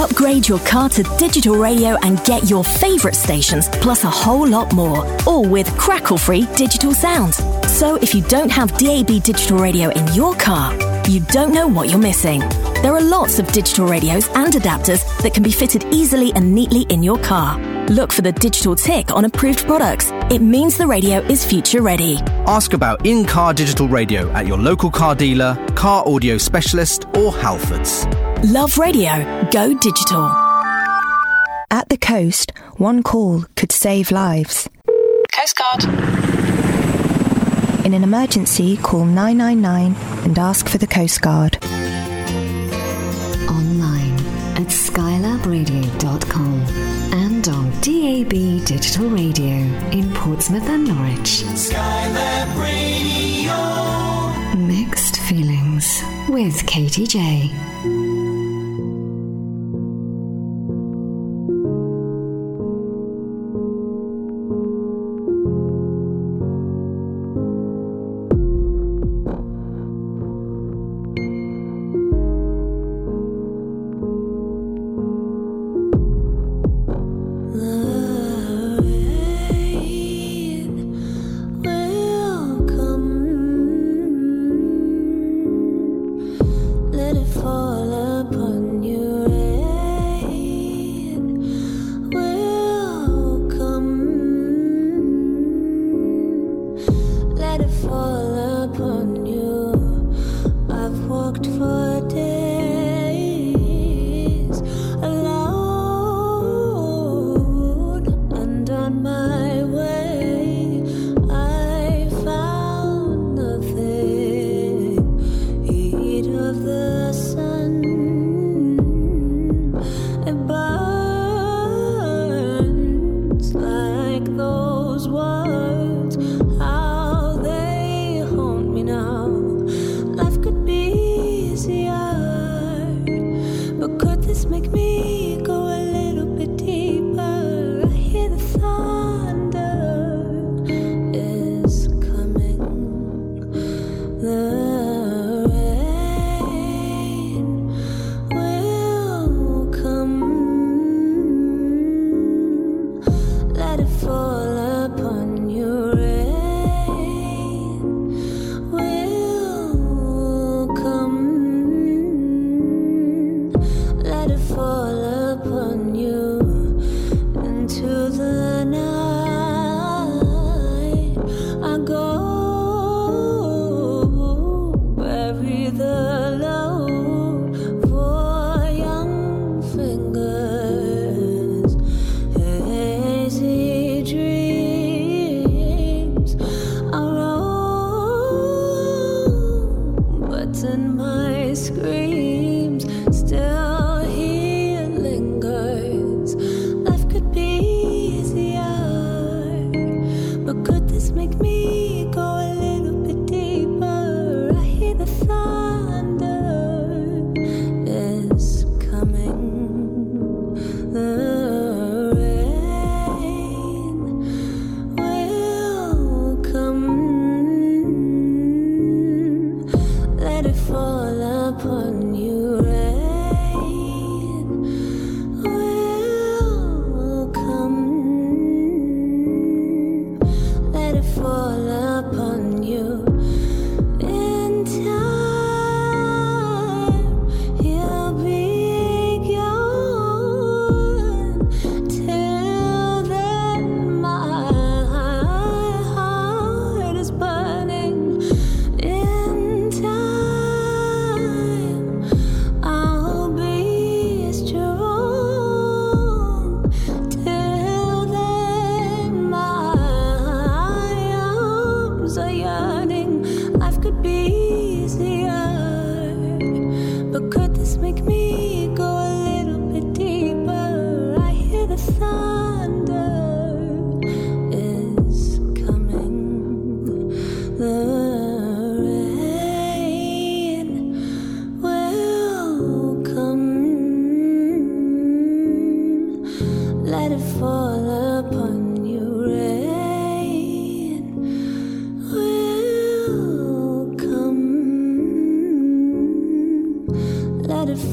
Upgrade 0.00 0.46
your 0.46 0.60
car 0.60 0.88
to 0.90 1.02
digital 1.18 1.56
radio 1.56 1.96
and 2.04 2.22
get 2.24 2.48
your 2.48 2.62
favourite 2.62 3.16
stations, 3.16 3.68
plus 3.68 4.04
a 4.04 4.08
whole 4.08 4.46
lot 4.46 4.72
more, 4.74 5.04
all 5.26 5.44
with 5.44 5.66
crackle 5.76 6.18
free 6.18 6.46
digital 6.54 6.94
sound. 6.94 7.34
So 7.66 7.96
if 7.96 8.14
you 8.14 8.22
don't 8.22 8.50
have 8.50 8.70
DAB 8.78 9.24
digital 9.24 9.58
radio 9.58 9.88
in 9.90 10.06
your 10.14 10.36
car, 10.36 10.72
you 11.08 11.18
don't 11.32 11.52
know 11.52 11.66
what 11.66 11.88
you're 11.88 11.98
missing. 11.98 12.38
There 12.82 12.94
are 12.94 13.02
lots 13.02 13.40
of 13.40 13.50
digital 13.50 13.88
radios 13.88 14.28
and 14.36 14.54
adapters 14.54 15.02
that 15.22 15.34
can 15.34 15.42
be 15.42 15.50
fitted 15.50 15.84
easily 15.92 16.32
and 16.34 16.54
neatly 16.54 16.82
in 16.82 17.02
your 17.02 17.18
car. 17.18 17.58
Look 17.88 18.12
for 18.12 18.22
the 18.22 18.30
digital 18.30 18.76
tick 18.76 19.10
on 19.10 19.24
approved 19.24 19.66
products. 19.66 20.12
It 20.28 20.42
means 20.42 20.76
the 20.76 20.88
radio 20.88 21.20
is 21.20 21.44
future 21.44 21.82
ready. 21.82 22.16
Ask 22.48 22.72
about 22.72 23.06
in 23.06 23.24
car 23.24 23.54
digital 23.54 23.86
radio 23.86 24.28
at 24.32 24.44
your 24.44 24.58
local 24.58 24.90
car 24.90 25.14
dealer, 25.14 25.56
car 25.76 26.02
audio 26.04 26.36
specialist, 26.36 27.04
or 27.14 27.30
Halfords. 27.30 28.04
Love 28.52 28.76
radio. 28.76 29.22
Go 29.52 29.72
digital. 29.78 30.24
At 31.70 31.88
the 31.90 31.96
coast, 31.96 32.50
one 32.76 33.04
call 33.04 33.44
could 33.54 33.70
save 33.70 34.10
lives. 34.10 34.68
Coast 35.32 35.56
Guard. 35.56 35.84
In 37.86 37.94
an 37.94 38.02
emergency, 38.02 38.76
call 38.78 39.04
999 39.04 39.94
and 40.24 40.36
ask 40.40 40.68
for 40.68 40.78
the 40.78 40.88
Coast 40.88 41.22
Guard. 41.22 41.56
Online 43.48 44.16
at 44.56 44.66
skylabradio.com 44.72 46.62
and 47.12 47.46
on 47.48 47.70
DAB 47.80 48.64
Digital 48.64 49.08
Radio 49.08 49.45
in 49.45 49.45
Portsmouth 50.36 50.68
and 50.68 50.84
Norwich. 50.86 51.44
Skylab 51.56 52.60
Radio. 52.60 53.56
Mixed 54.66 55.16
feelings 55.20 56.02
with 56.28 56.66
Katy 56.66 57.06
Jay. 57.06 57.50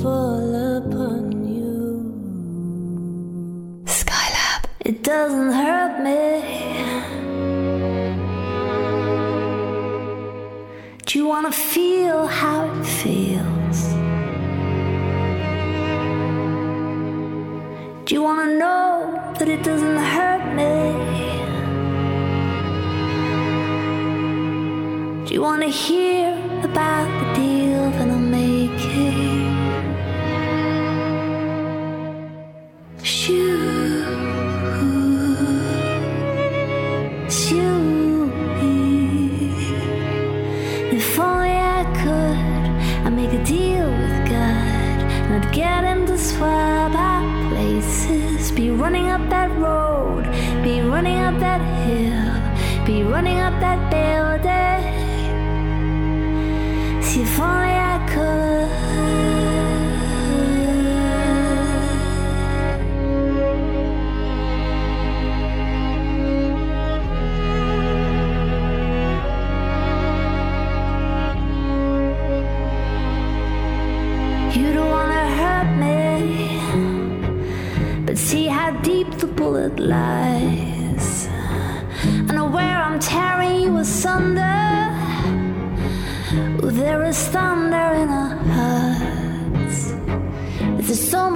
fall 0.03 0.53
upon 0.79 1.23
you. 1.55 1.75
Skylab. 3.85 4.61
It 4.81 5.01
doesn't 5.01 5.53
hurt 5.63 5.95
me. 6.05 6.21
Do 11.05 11.19
you 11.19 11.25
wanna 11.33 11.53
feel 11.53 12.27
how 12.27 12.59
it 12.71 12.85
feels? 12.99 13.79
Do 18.05 18.09
you 18.15 18.23
wanna 18.27 18.49
know 18.63 18.89
that 19.39 19.47
it 19.55 19.61
doesn't 19.69 20.01
hurt 20.15 20.45
me? 20.59 20.75
Do 25.25 25.29
you 25.35 25.41
wanna 25.41 25.71
hear 25.85 26.27
about 26.69 27.12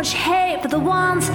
much 0.08 0.14
hate 0.14 0.62
for 0.62 0.70
the 0.70 0.80
ones 0.80 1.30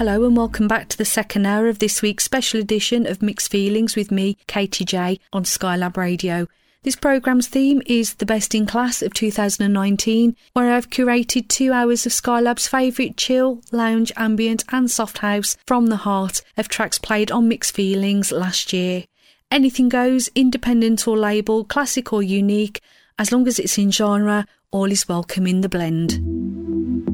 Hello 0.00 0.24
and 0.24 0.34
welcome 0.34 0.66
back 0.66 0.88
to 0.88 0.96
the 0.96 1.04
second 1.04 1.44
hour 1.44 1.68
of 1.68 1.78
this 1.78 2.00
week's 2.00 2.24
special 2.24 2.58
edition 2.58 3.06
of 3.06 3.20
Mixed 3.20 3.50
Feelings 3.50 3.96
with 3.96 4.10
me, 4.10 4.38
Katy 4.46 4.86
Jay, 4.86 5.20
on 5.30 5.44
Skylab 5.44 5.98
Radio. 5.98 6.48
This 6.84 6.96
programme's 6.96 7.48
theme 7.48 7.82
is 7.84 8.14
the 8.14 8.24
best 8.24 8.54
in 8.54 8.64
class 8.64 9.02
of 9.02 9.12
2019, 9.12 10.36
where 10.54 10.72
I've 10.72 10.88
curated 10.88 11.48
two 11.48 11.74
hours 11.74 12.06
of 12.06 12.12
Skylab's 12.12 12.66
favourite 12.66 13.18
chill, 13.18 13.60
lounge, 13.72 14.10
ambient, 14.16 14.64
and 14.72 14.90
soft 14.90 15.18
house 15.18 15.58
from 15.66 15.88
the 15.88 15.96
heart 15.96 16.40
of 16.56 16.68
tracks 16.68 16.98
played 16.98 17.30
on 17.30 17.48
Mixed 17.48 17.74
Feelings 17.74 18.32
last 18.32 18.72
year. 18.72 19.04
Anything 19.50 19.90
goes, 19.90 20.30
independent 20.34 21.06
or 21.06 21.18
label, 21.18 21.62
classic 21.62 22.10
or 22.10 22.22
unique, 22.22 22.80
as 23.18 23.32
long 23.32 23.46
as 23.46 23.58
it's 23.58 23.76
in 23.76 23.90
genre, 23.90 24.46
all 24.70 24.90
is 24.90 25.06
welcome 25.06 25.46
in 25.46 25.60
the 25.60 25.68
blend. 25.68 27.09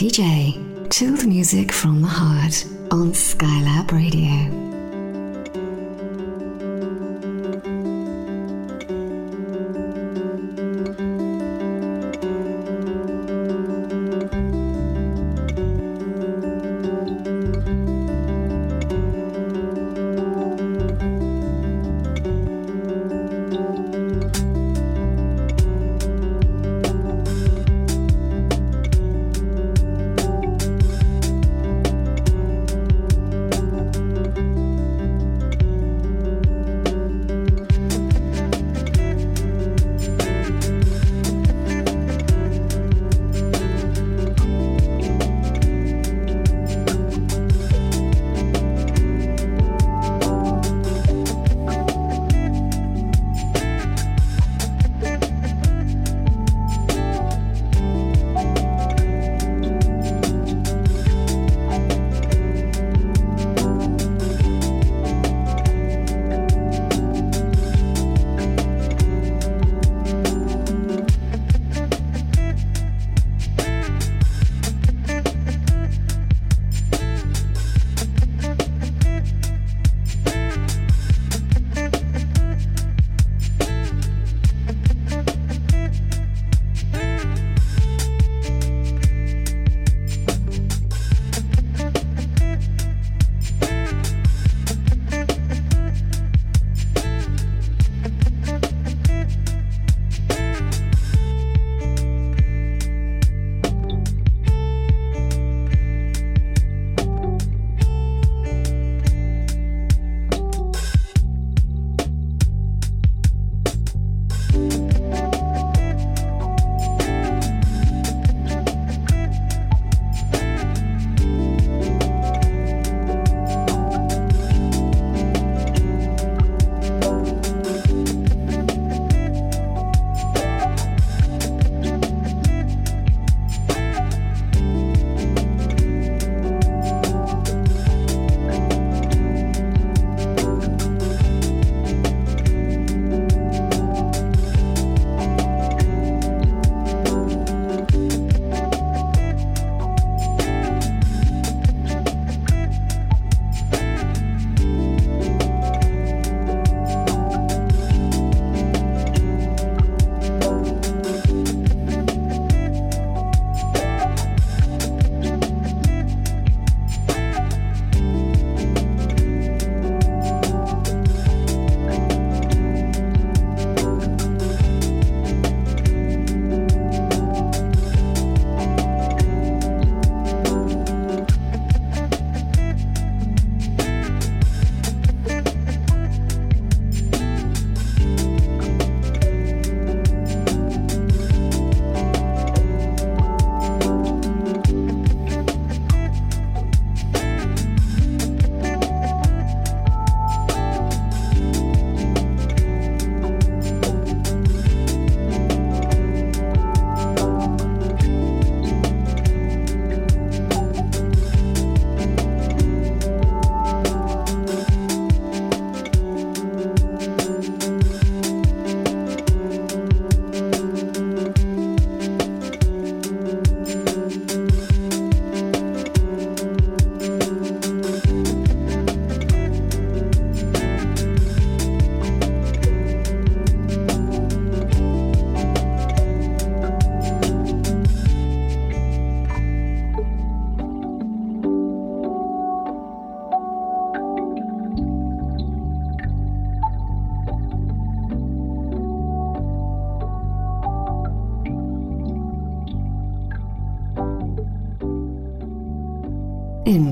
Katy 0.00 0.10
Jay. 0.12 0.58
Chilled 0.88 1.26
music 1.26 1.70
from 1.70 2.00
the 2.00 2.08
heart 2.08 2.64
on 2.90 3.12
Skylab 3.12 3.92
Radio. 3.92 4.59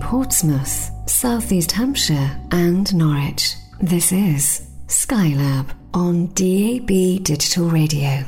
Portsmouth, 0.09 0.91
Southeast 1.07 1.71
Hampshire, 1.71 2.35
and 2.51 2.95
Norwich. 2.95 3.57
This 3.79 4.11
is 4.11 4.67
Skylab 4.87 5.69
on 5.93 6.29
DAB 6.29 7.23
Digital 7.23 7.69
Radio. 7.69 8.25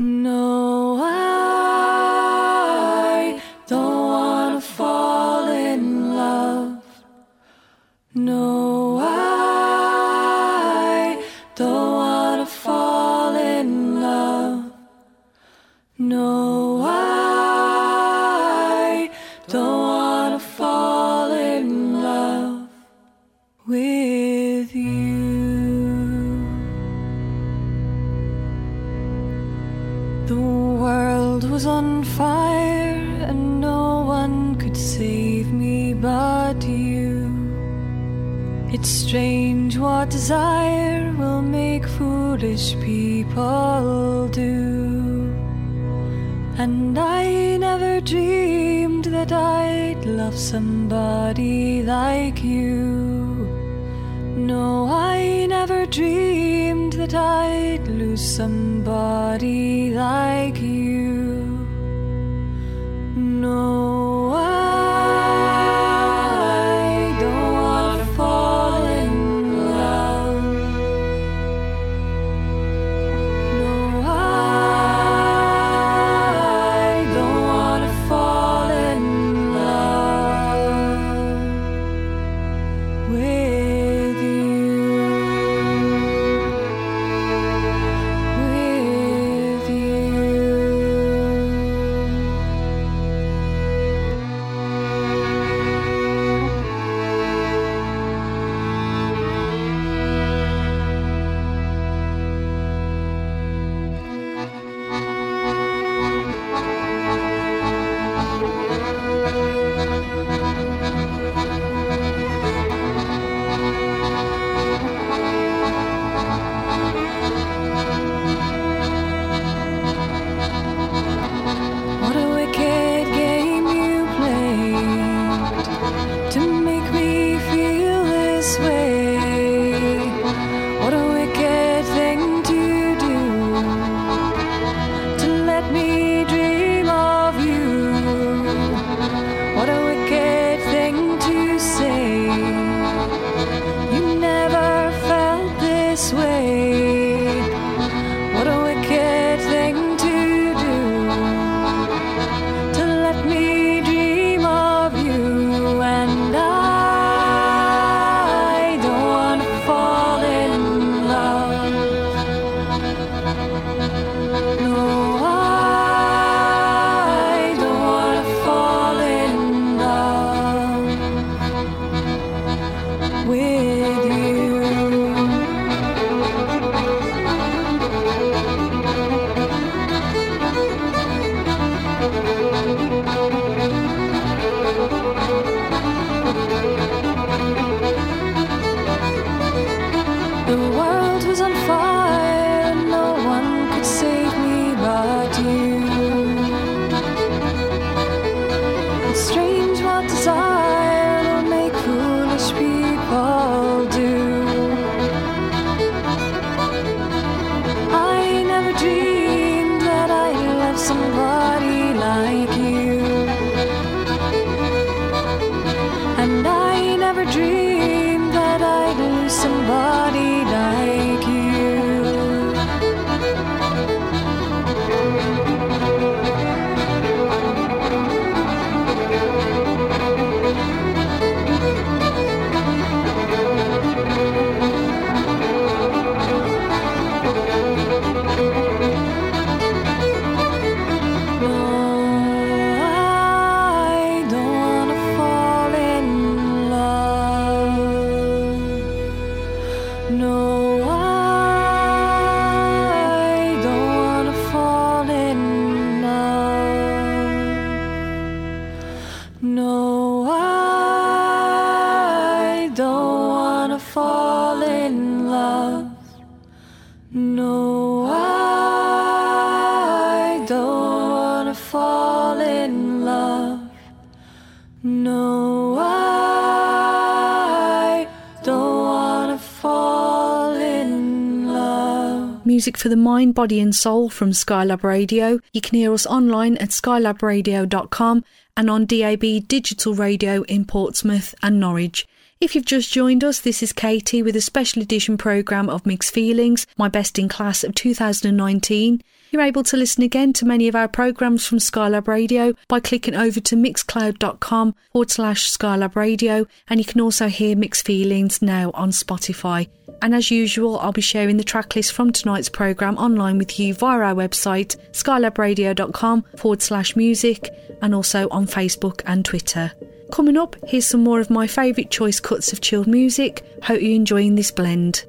Music 282.61 282.77
for 282.77 282.91
the 282.91 282.95
mind, 282.95 283.35
body, 283.35 283.59
and 283.59 283.75
soul 283.75 284.11
from 284.11 284.33
Skylab 284.33 284.83
Radio. 284.83 285.41
You 285.55 285.63
can 285.63 285.79
hear 285.79 285.95
us 285.95 286.05
online 286.05 286.59
at 286.59 286.69
skylabradio.com 286.69 288.23
and 288.55 288.69
on 288.69 288.85
DAB 288.85 289.49
digital 289.49 289.95
radio 289.95 290.43
in 290.43 290.67
Portsmouth 290.67 291.35
and 291.43 291.59
Norwich. 291.59 292.07
If 292.39 292.55
you've 292.55 292.67
just 292.67 292.93
joined 292.93 293.25
us, 293.25 293.41
this 293.41 293.63
is 293.63 293.73
Katy 293.73 294.23
with 294.23 294.37
a 294.37 294.43
special 294.43 294.83
edition 294.83 295.17
programme 295.17 295.71
of 295.71 295.87
Mixed 295.87 296.13
Feelings, 296.13 296.67
my 296.77 296.89
best 296.89 297.19
in 297.19 297.31
class 297.31 297.65
of 297.65 297.75
2019. 297.75 299.03
You're 299.31 299.41
able 299.41 299.63
to 299.63 299.79
listen 299.79 300.03
again 300.03 300.35
to 300.35 300.45
many 300.45 300.69
of 300.69 300.75
our 300.75 300.89
programmes 300.89 301.47
from 301.47 301.61
Skylab 301.61 302.09
Radio 302.09 302.53
by 302.69 302.81
clicking 302.81 303.15
over 303.15 303.41
to 303.41 303.57
mixcloud.com 303.57 304.75
forward 304.93 305.11
slash 305.11 305.51
Skylab 305.51 305.97
Radio, 305.97 306.47
and 306.69 306.79
you 306.79 306.85
can 306.85 307.01
also 307.01 307.29
hear 307.29 307.57
Mixed 307.57 307.87
Feelings 307.87 308.43
now 308.43 308.71
on 308.75 308.91
Spotify. 308.91 309.69
And 310.03 310.15
as 310.15 310.31
usual, 310.31 310.79
I'll 310.79 310.93
be 310.93 311.01
sharing 311.01 311.37
the 311.37 311.45
tracklist 311.45 311.93
from 311.93 312.13
tonight's 312.13 312.49
programme 312.49 312.97
online 312.97 313.39
with 313.39 313.59
you 313.61 313.75
via 313.75 314.01
our 314.01 314.15
website, 314.15 314.77
skylabradio.com 314.93 316.25
forward 316.37 316.63
slash 316.63 316.97
music, 316.97 317.51
and 317.83 317.95
also 317.95 318.29
on 318.31 318.47
Facebook 318.47 319.03
and 319.07 319.25
Twitter. 319.25 319.73
Coming 320.11 320.37
up, 320.37 320.57
here's 320.67 320.87
some 320.87 321.05
more 321.05 321.21
of 321.21 321.31
my 321.31 321.47
favourite 321.47 321.91
choice 321.91 322.19
cuts 322.19 322.53
of 322.53 322.61
chilled 322.61 322.89
music. 322.89 323.45
Hope 323.63 323.81
you're 323.81 323.93
enjoying 323.93 324.35
this 324.35 324.51
blend. 324.51 325.05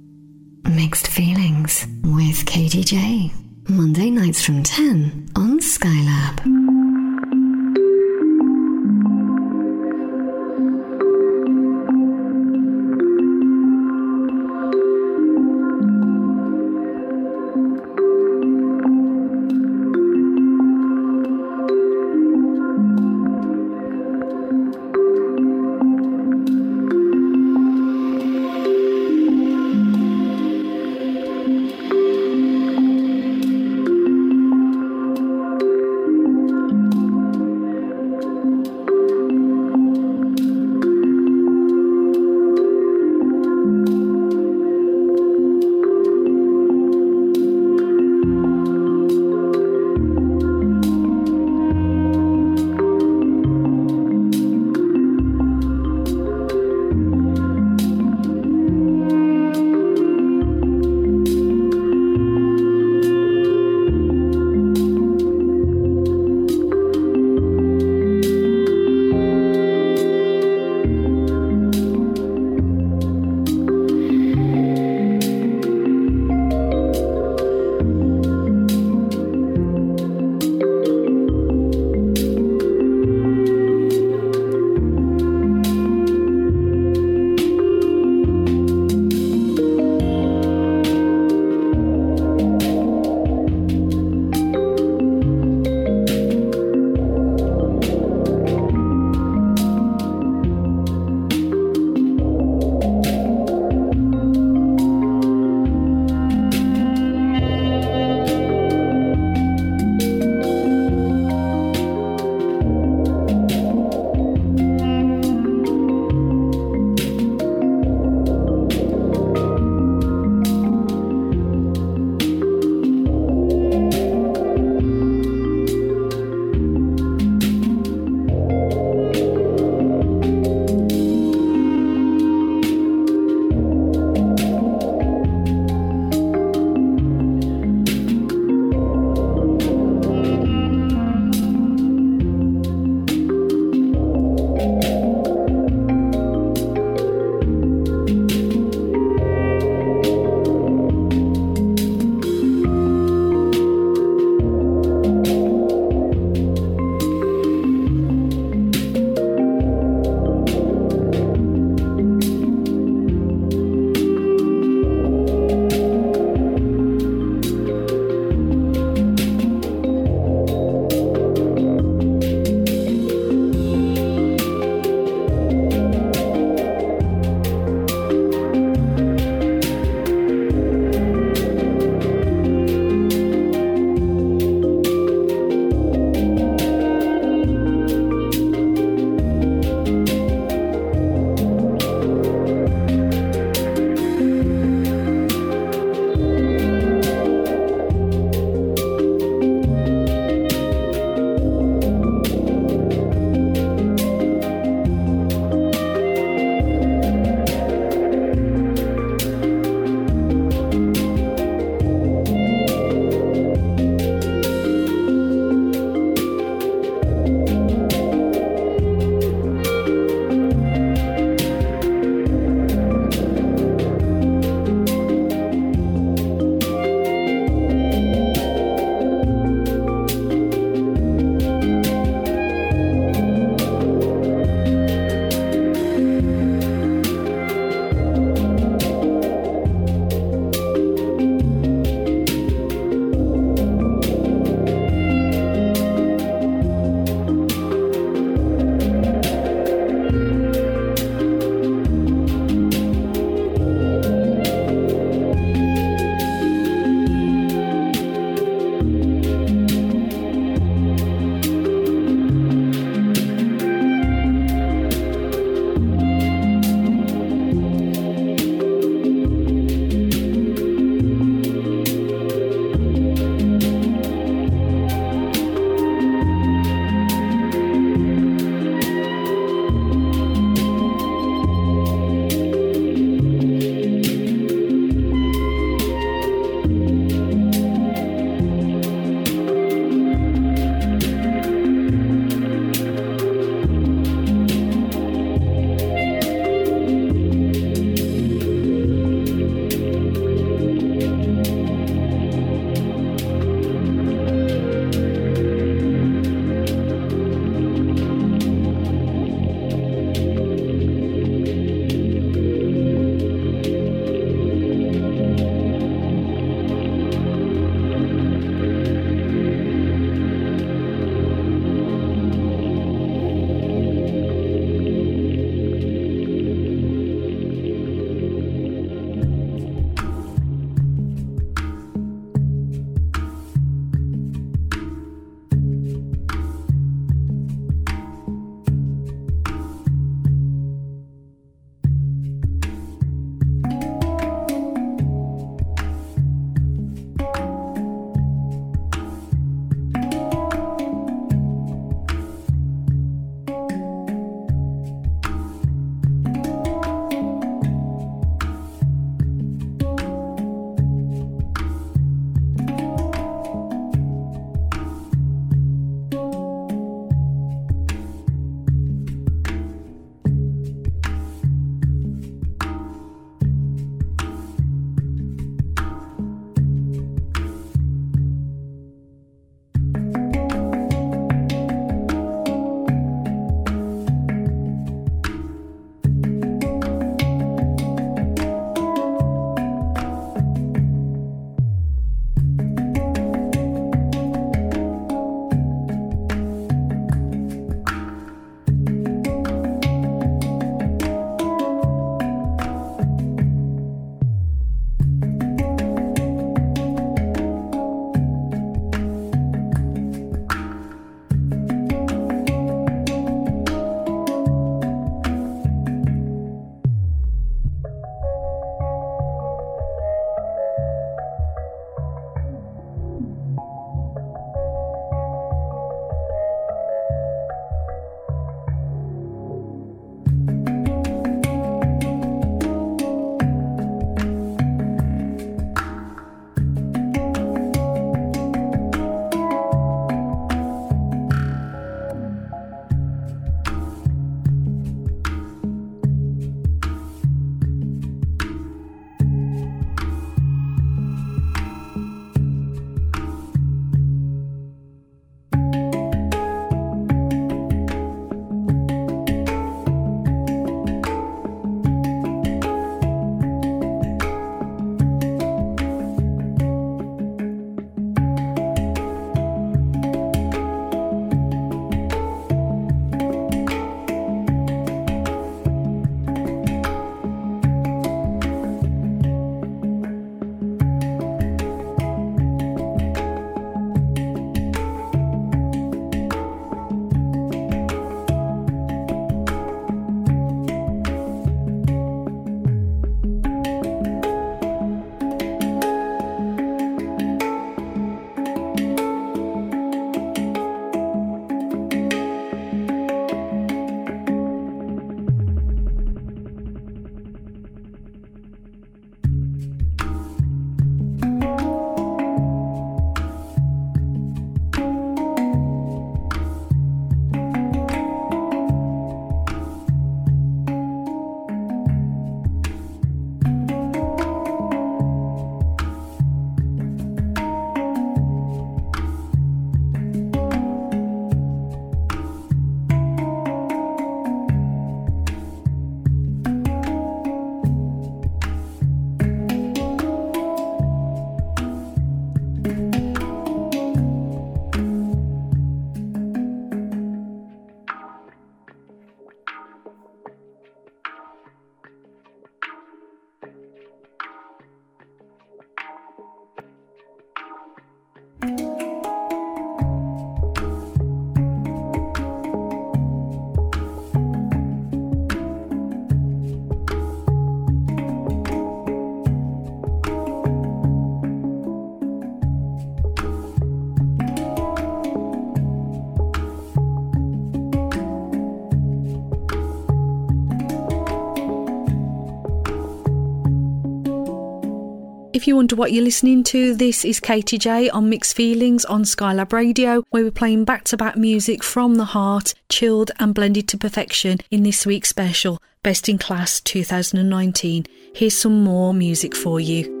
If 585.41 585.47
you 585.47 585.55
wonder 585.55 585.75
what 585.75 585.91
you're 585.91 586.03
listening 586.03 586.43
to, 586.43 586.75
this 586.75 587.03
is 587.03 587.19
Katy 587.19 587.57
Jay 587.57 587.89
on 587.89 588.11
Mixed 588.11 588.35
Feelings 588.35 588.85
on 588.85 589.01
Skylab 589.01 589.51
Radio, 589.51 590.03
where 590.11 590.23
we're 590.23 590.29
playing 590.29 590.65
back 590.65 590.83
to 590.83 590.97
back 590.97 591.17
music 591.17 591.63
from 591.63 591.95
the 591.95 592.05
heart, 592.05 592.53
chilled 592.69 593.09
and 593.19 593.33
blended 593.33 593.67
to 593.69 593.77
perfection 593.79 594.37
in 594.51 594.61
this 594.61 594.85
week's 594.85 595.09
special, 595.09 595.59
Best 595.81 596.07
in 596.07 596.19
Class 596.19 596.61
2019. 596.61 597.87
Here's 598.13 598.37
some 598.37 598.63
more 598.63 598.93
music 598.93 599.35
for 599.35 599.59
you. 599.59 600.00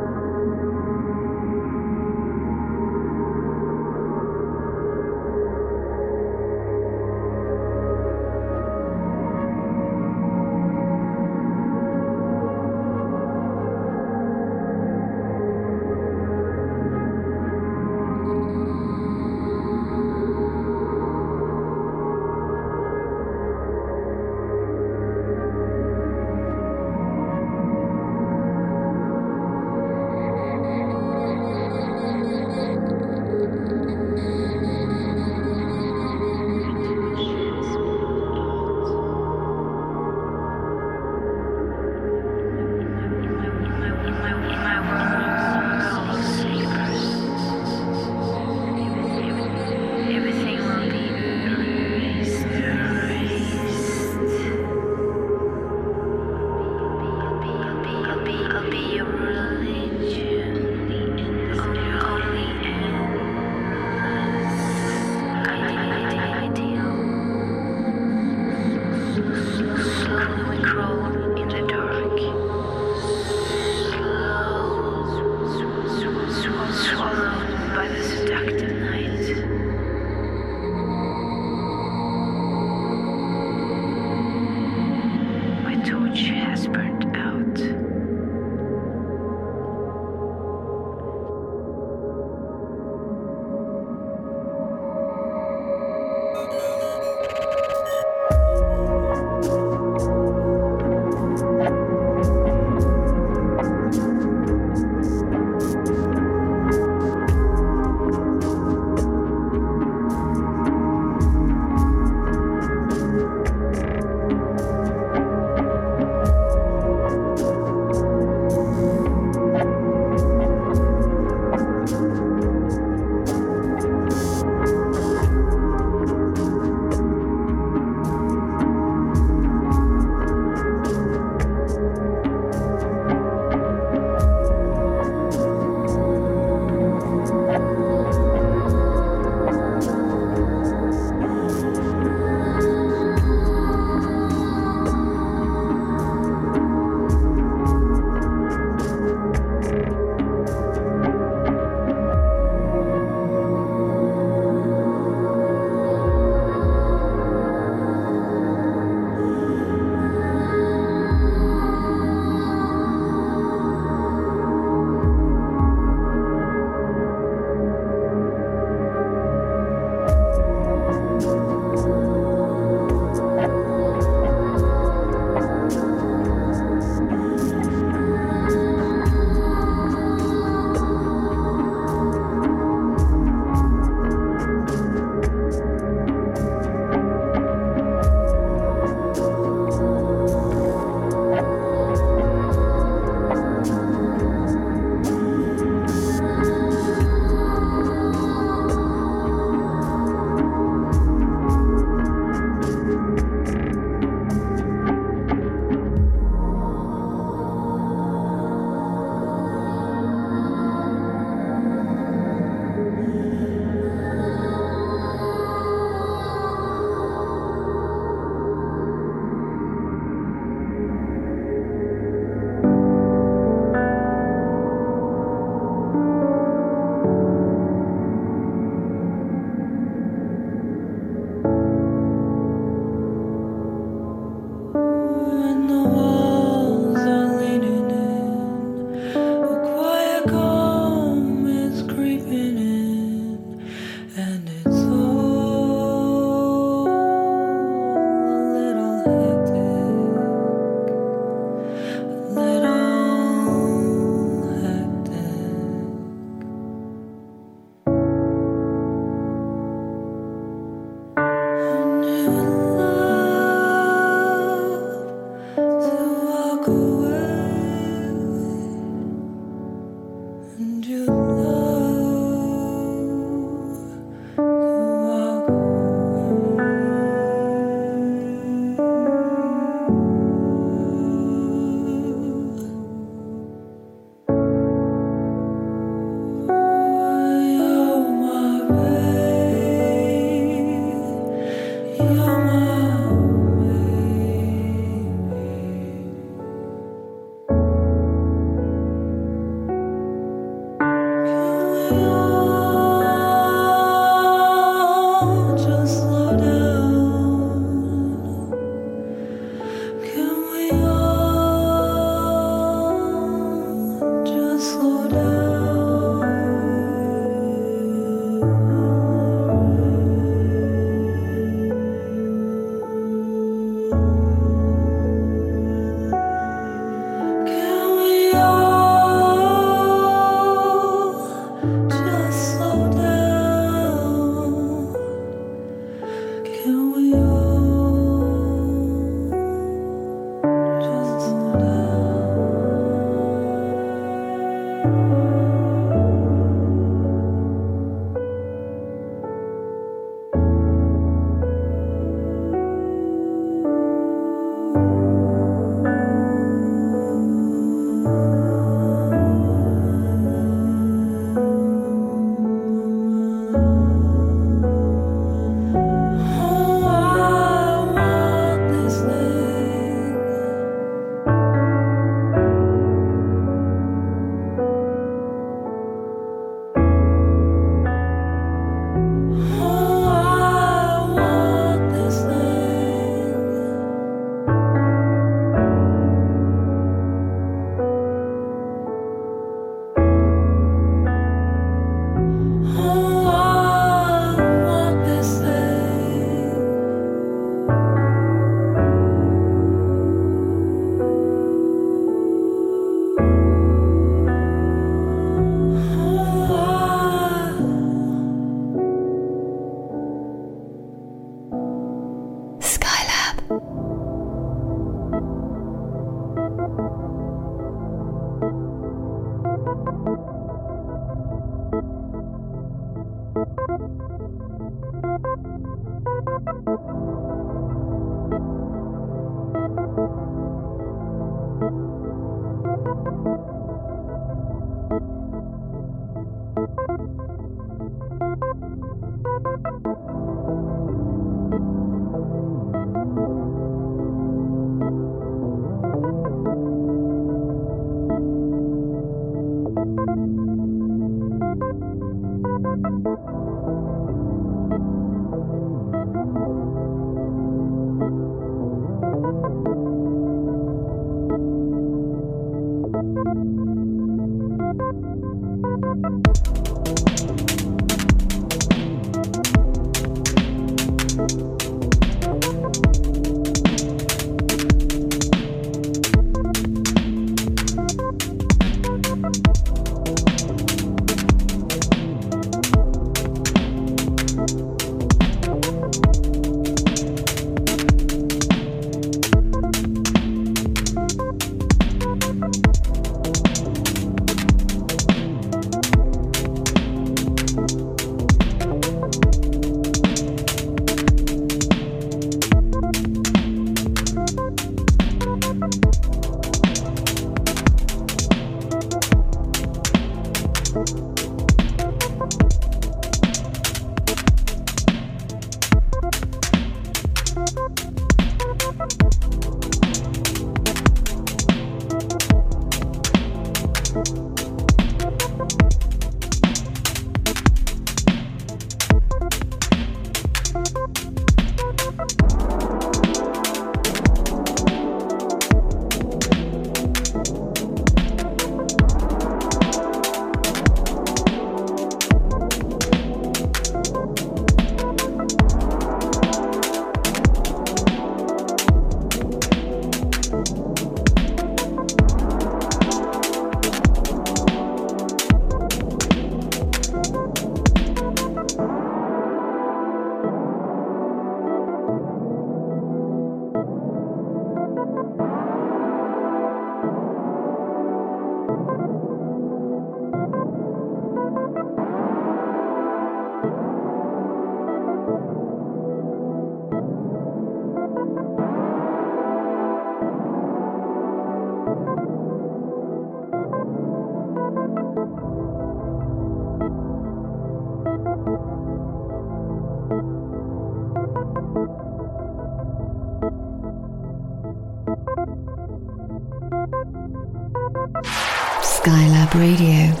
Radio. 599.33 600.00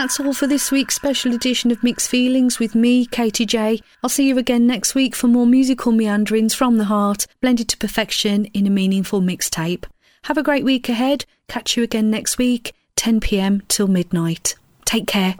That's 0.00 0.18
all 0.18 0.32
for 0.32 0.46
this 0.46 0.70
week's 0.70 0.94
special 0.94 1.34
edition 1.34 1.70
of 1.70 1.82
Mixed 1.82 2.08
Feelings 2.08 2.58
with 2.58 2.74
me, 2.74 3.04
Katy 3.04 3.44
Jay. 3.44 3.82
I'll 4.02 4.08
see 4.08 4.26
you 4.26 4.38
again 4.38 4.66
next 4.66 4.94
week 4.94 5.14
for 5.14 5.26
more 5.26 5.44
musical 5.44 5.92
meanderings 5.92 6.54
from 6.54 6.78
the 6.78 6.84
heart, 6.84 7.26
blended 7.42 7.68
to 7.68 7.76
perfection 7.76 8.46
in 8.46 8.66
a 8.66 8.70
meaningful 8.70 9.20
mixtape. 9.20 9.84
Have 10.22 10.38
a 10.38 10.42
great 10.42 10.64
week 10.64 10.88
ahead. 10.88 11.26
Catch 11.48 11.76
you 11.76 11.82
again 11.82 12.10
next 12.10 12.38
week, 12.38 12.72
10 12.96 13.20
pm 13.20 13.60
till 13.68 13.88
midnight. 13.88 14.54
Take 14.86 15.06
care. 15.06 15.34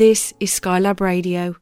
This 0.00 0.32
is 0.40 0.58
Skylab 0.58 1.02
Radio. 1.02 1.60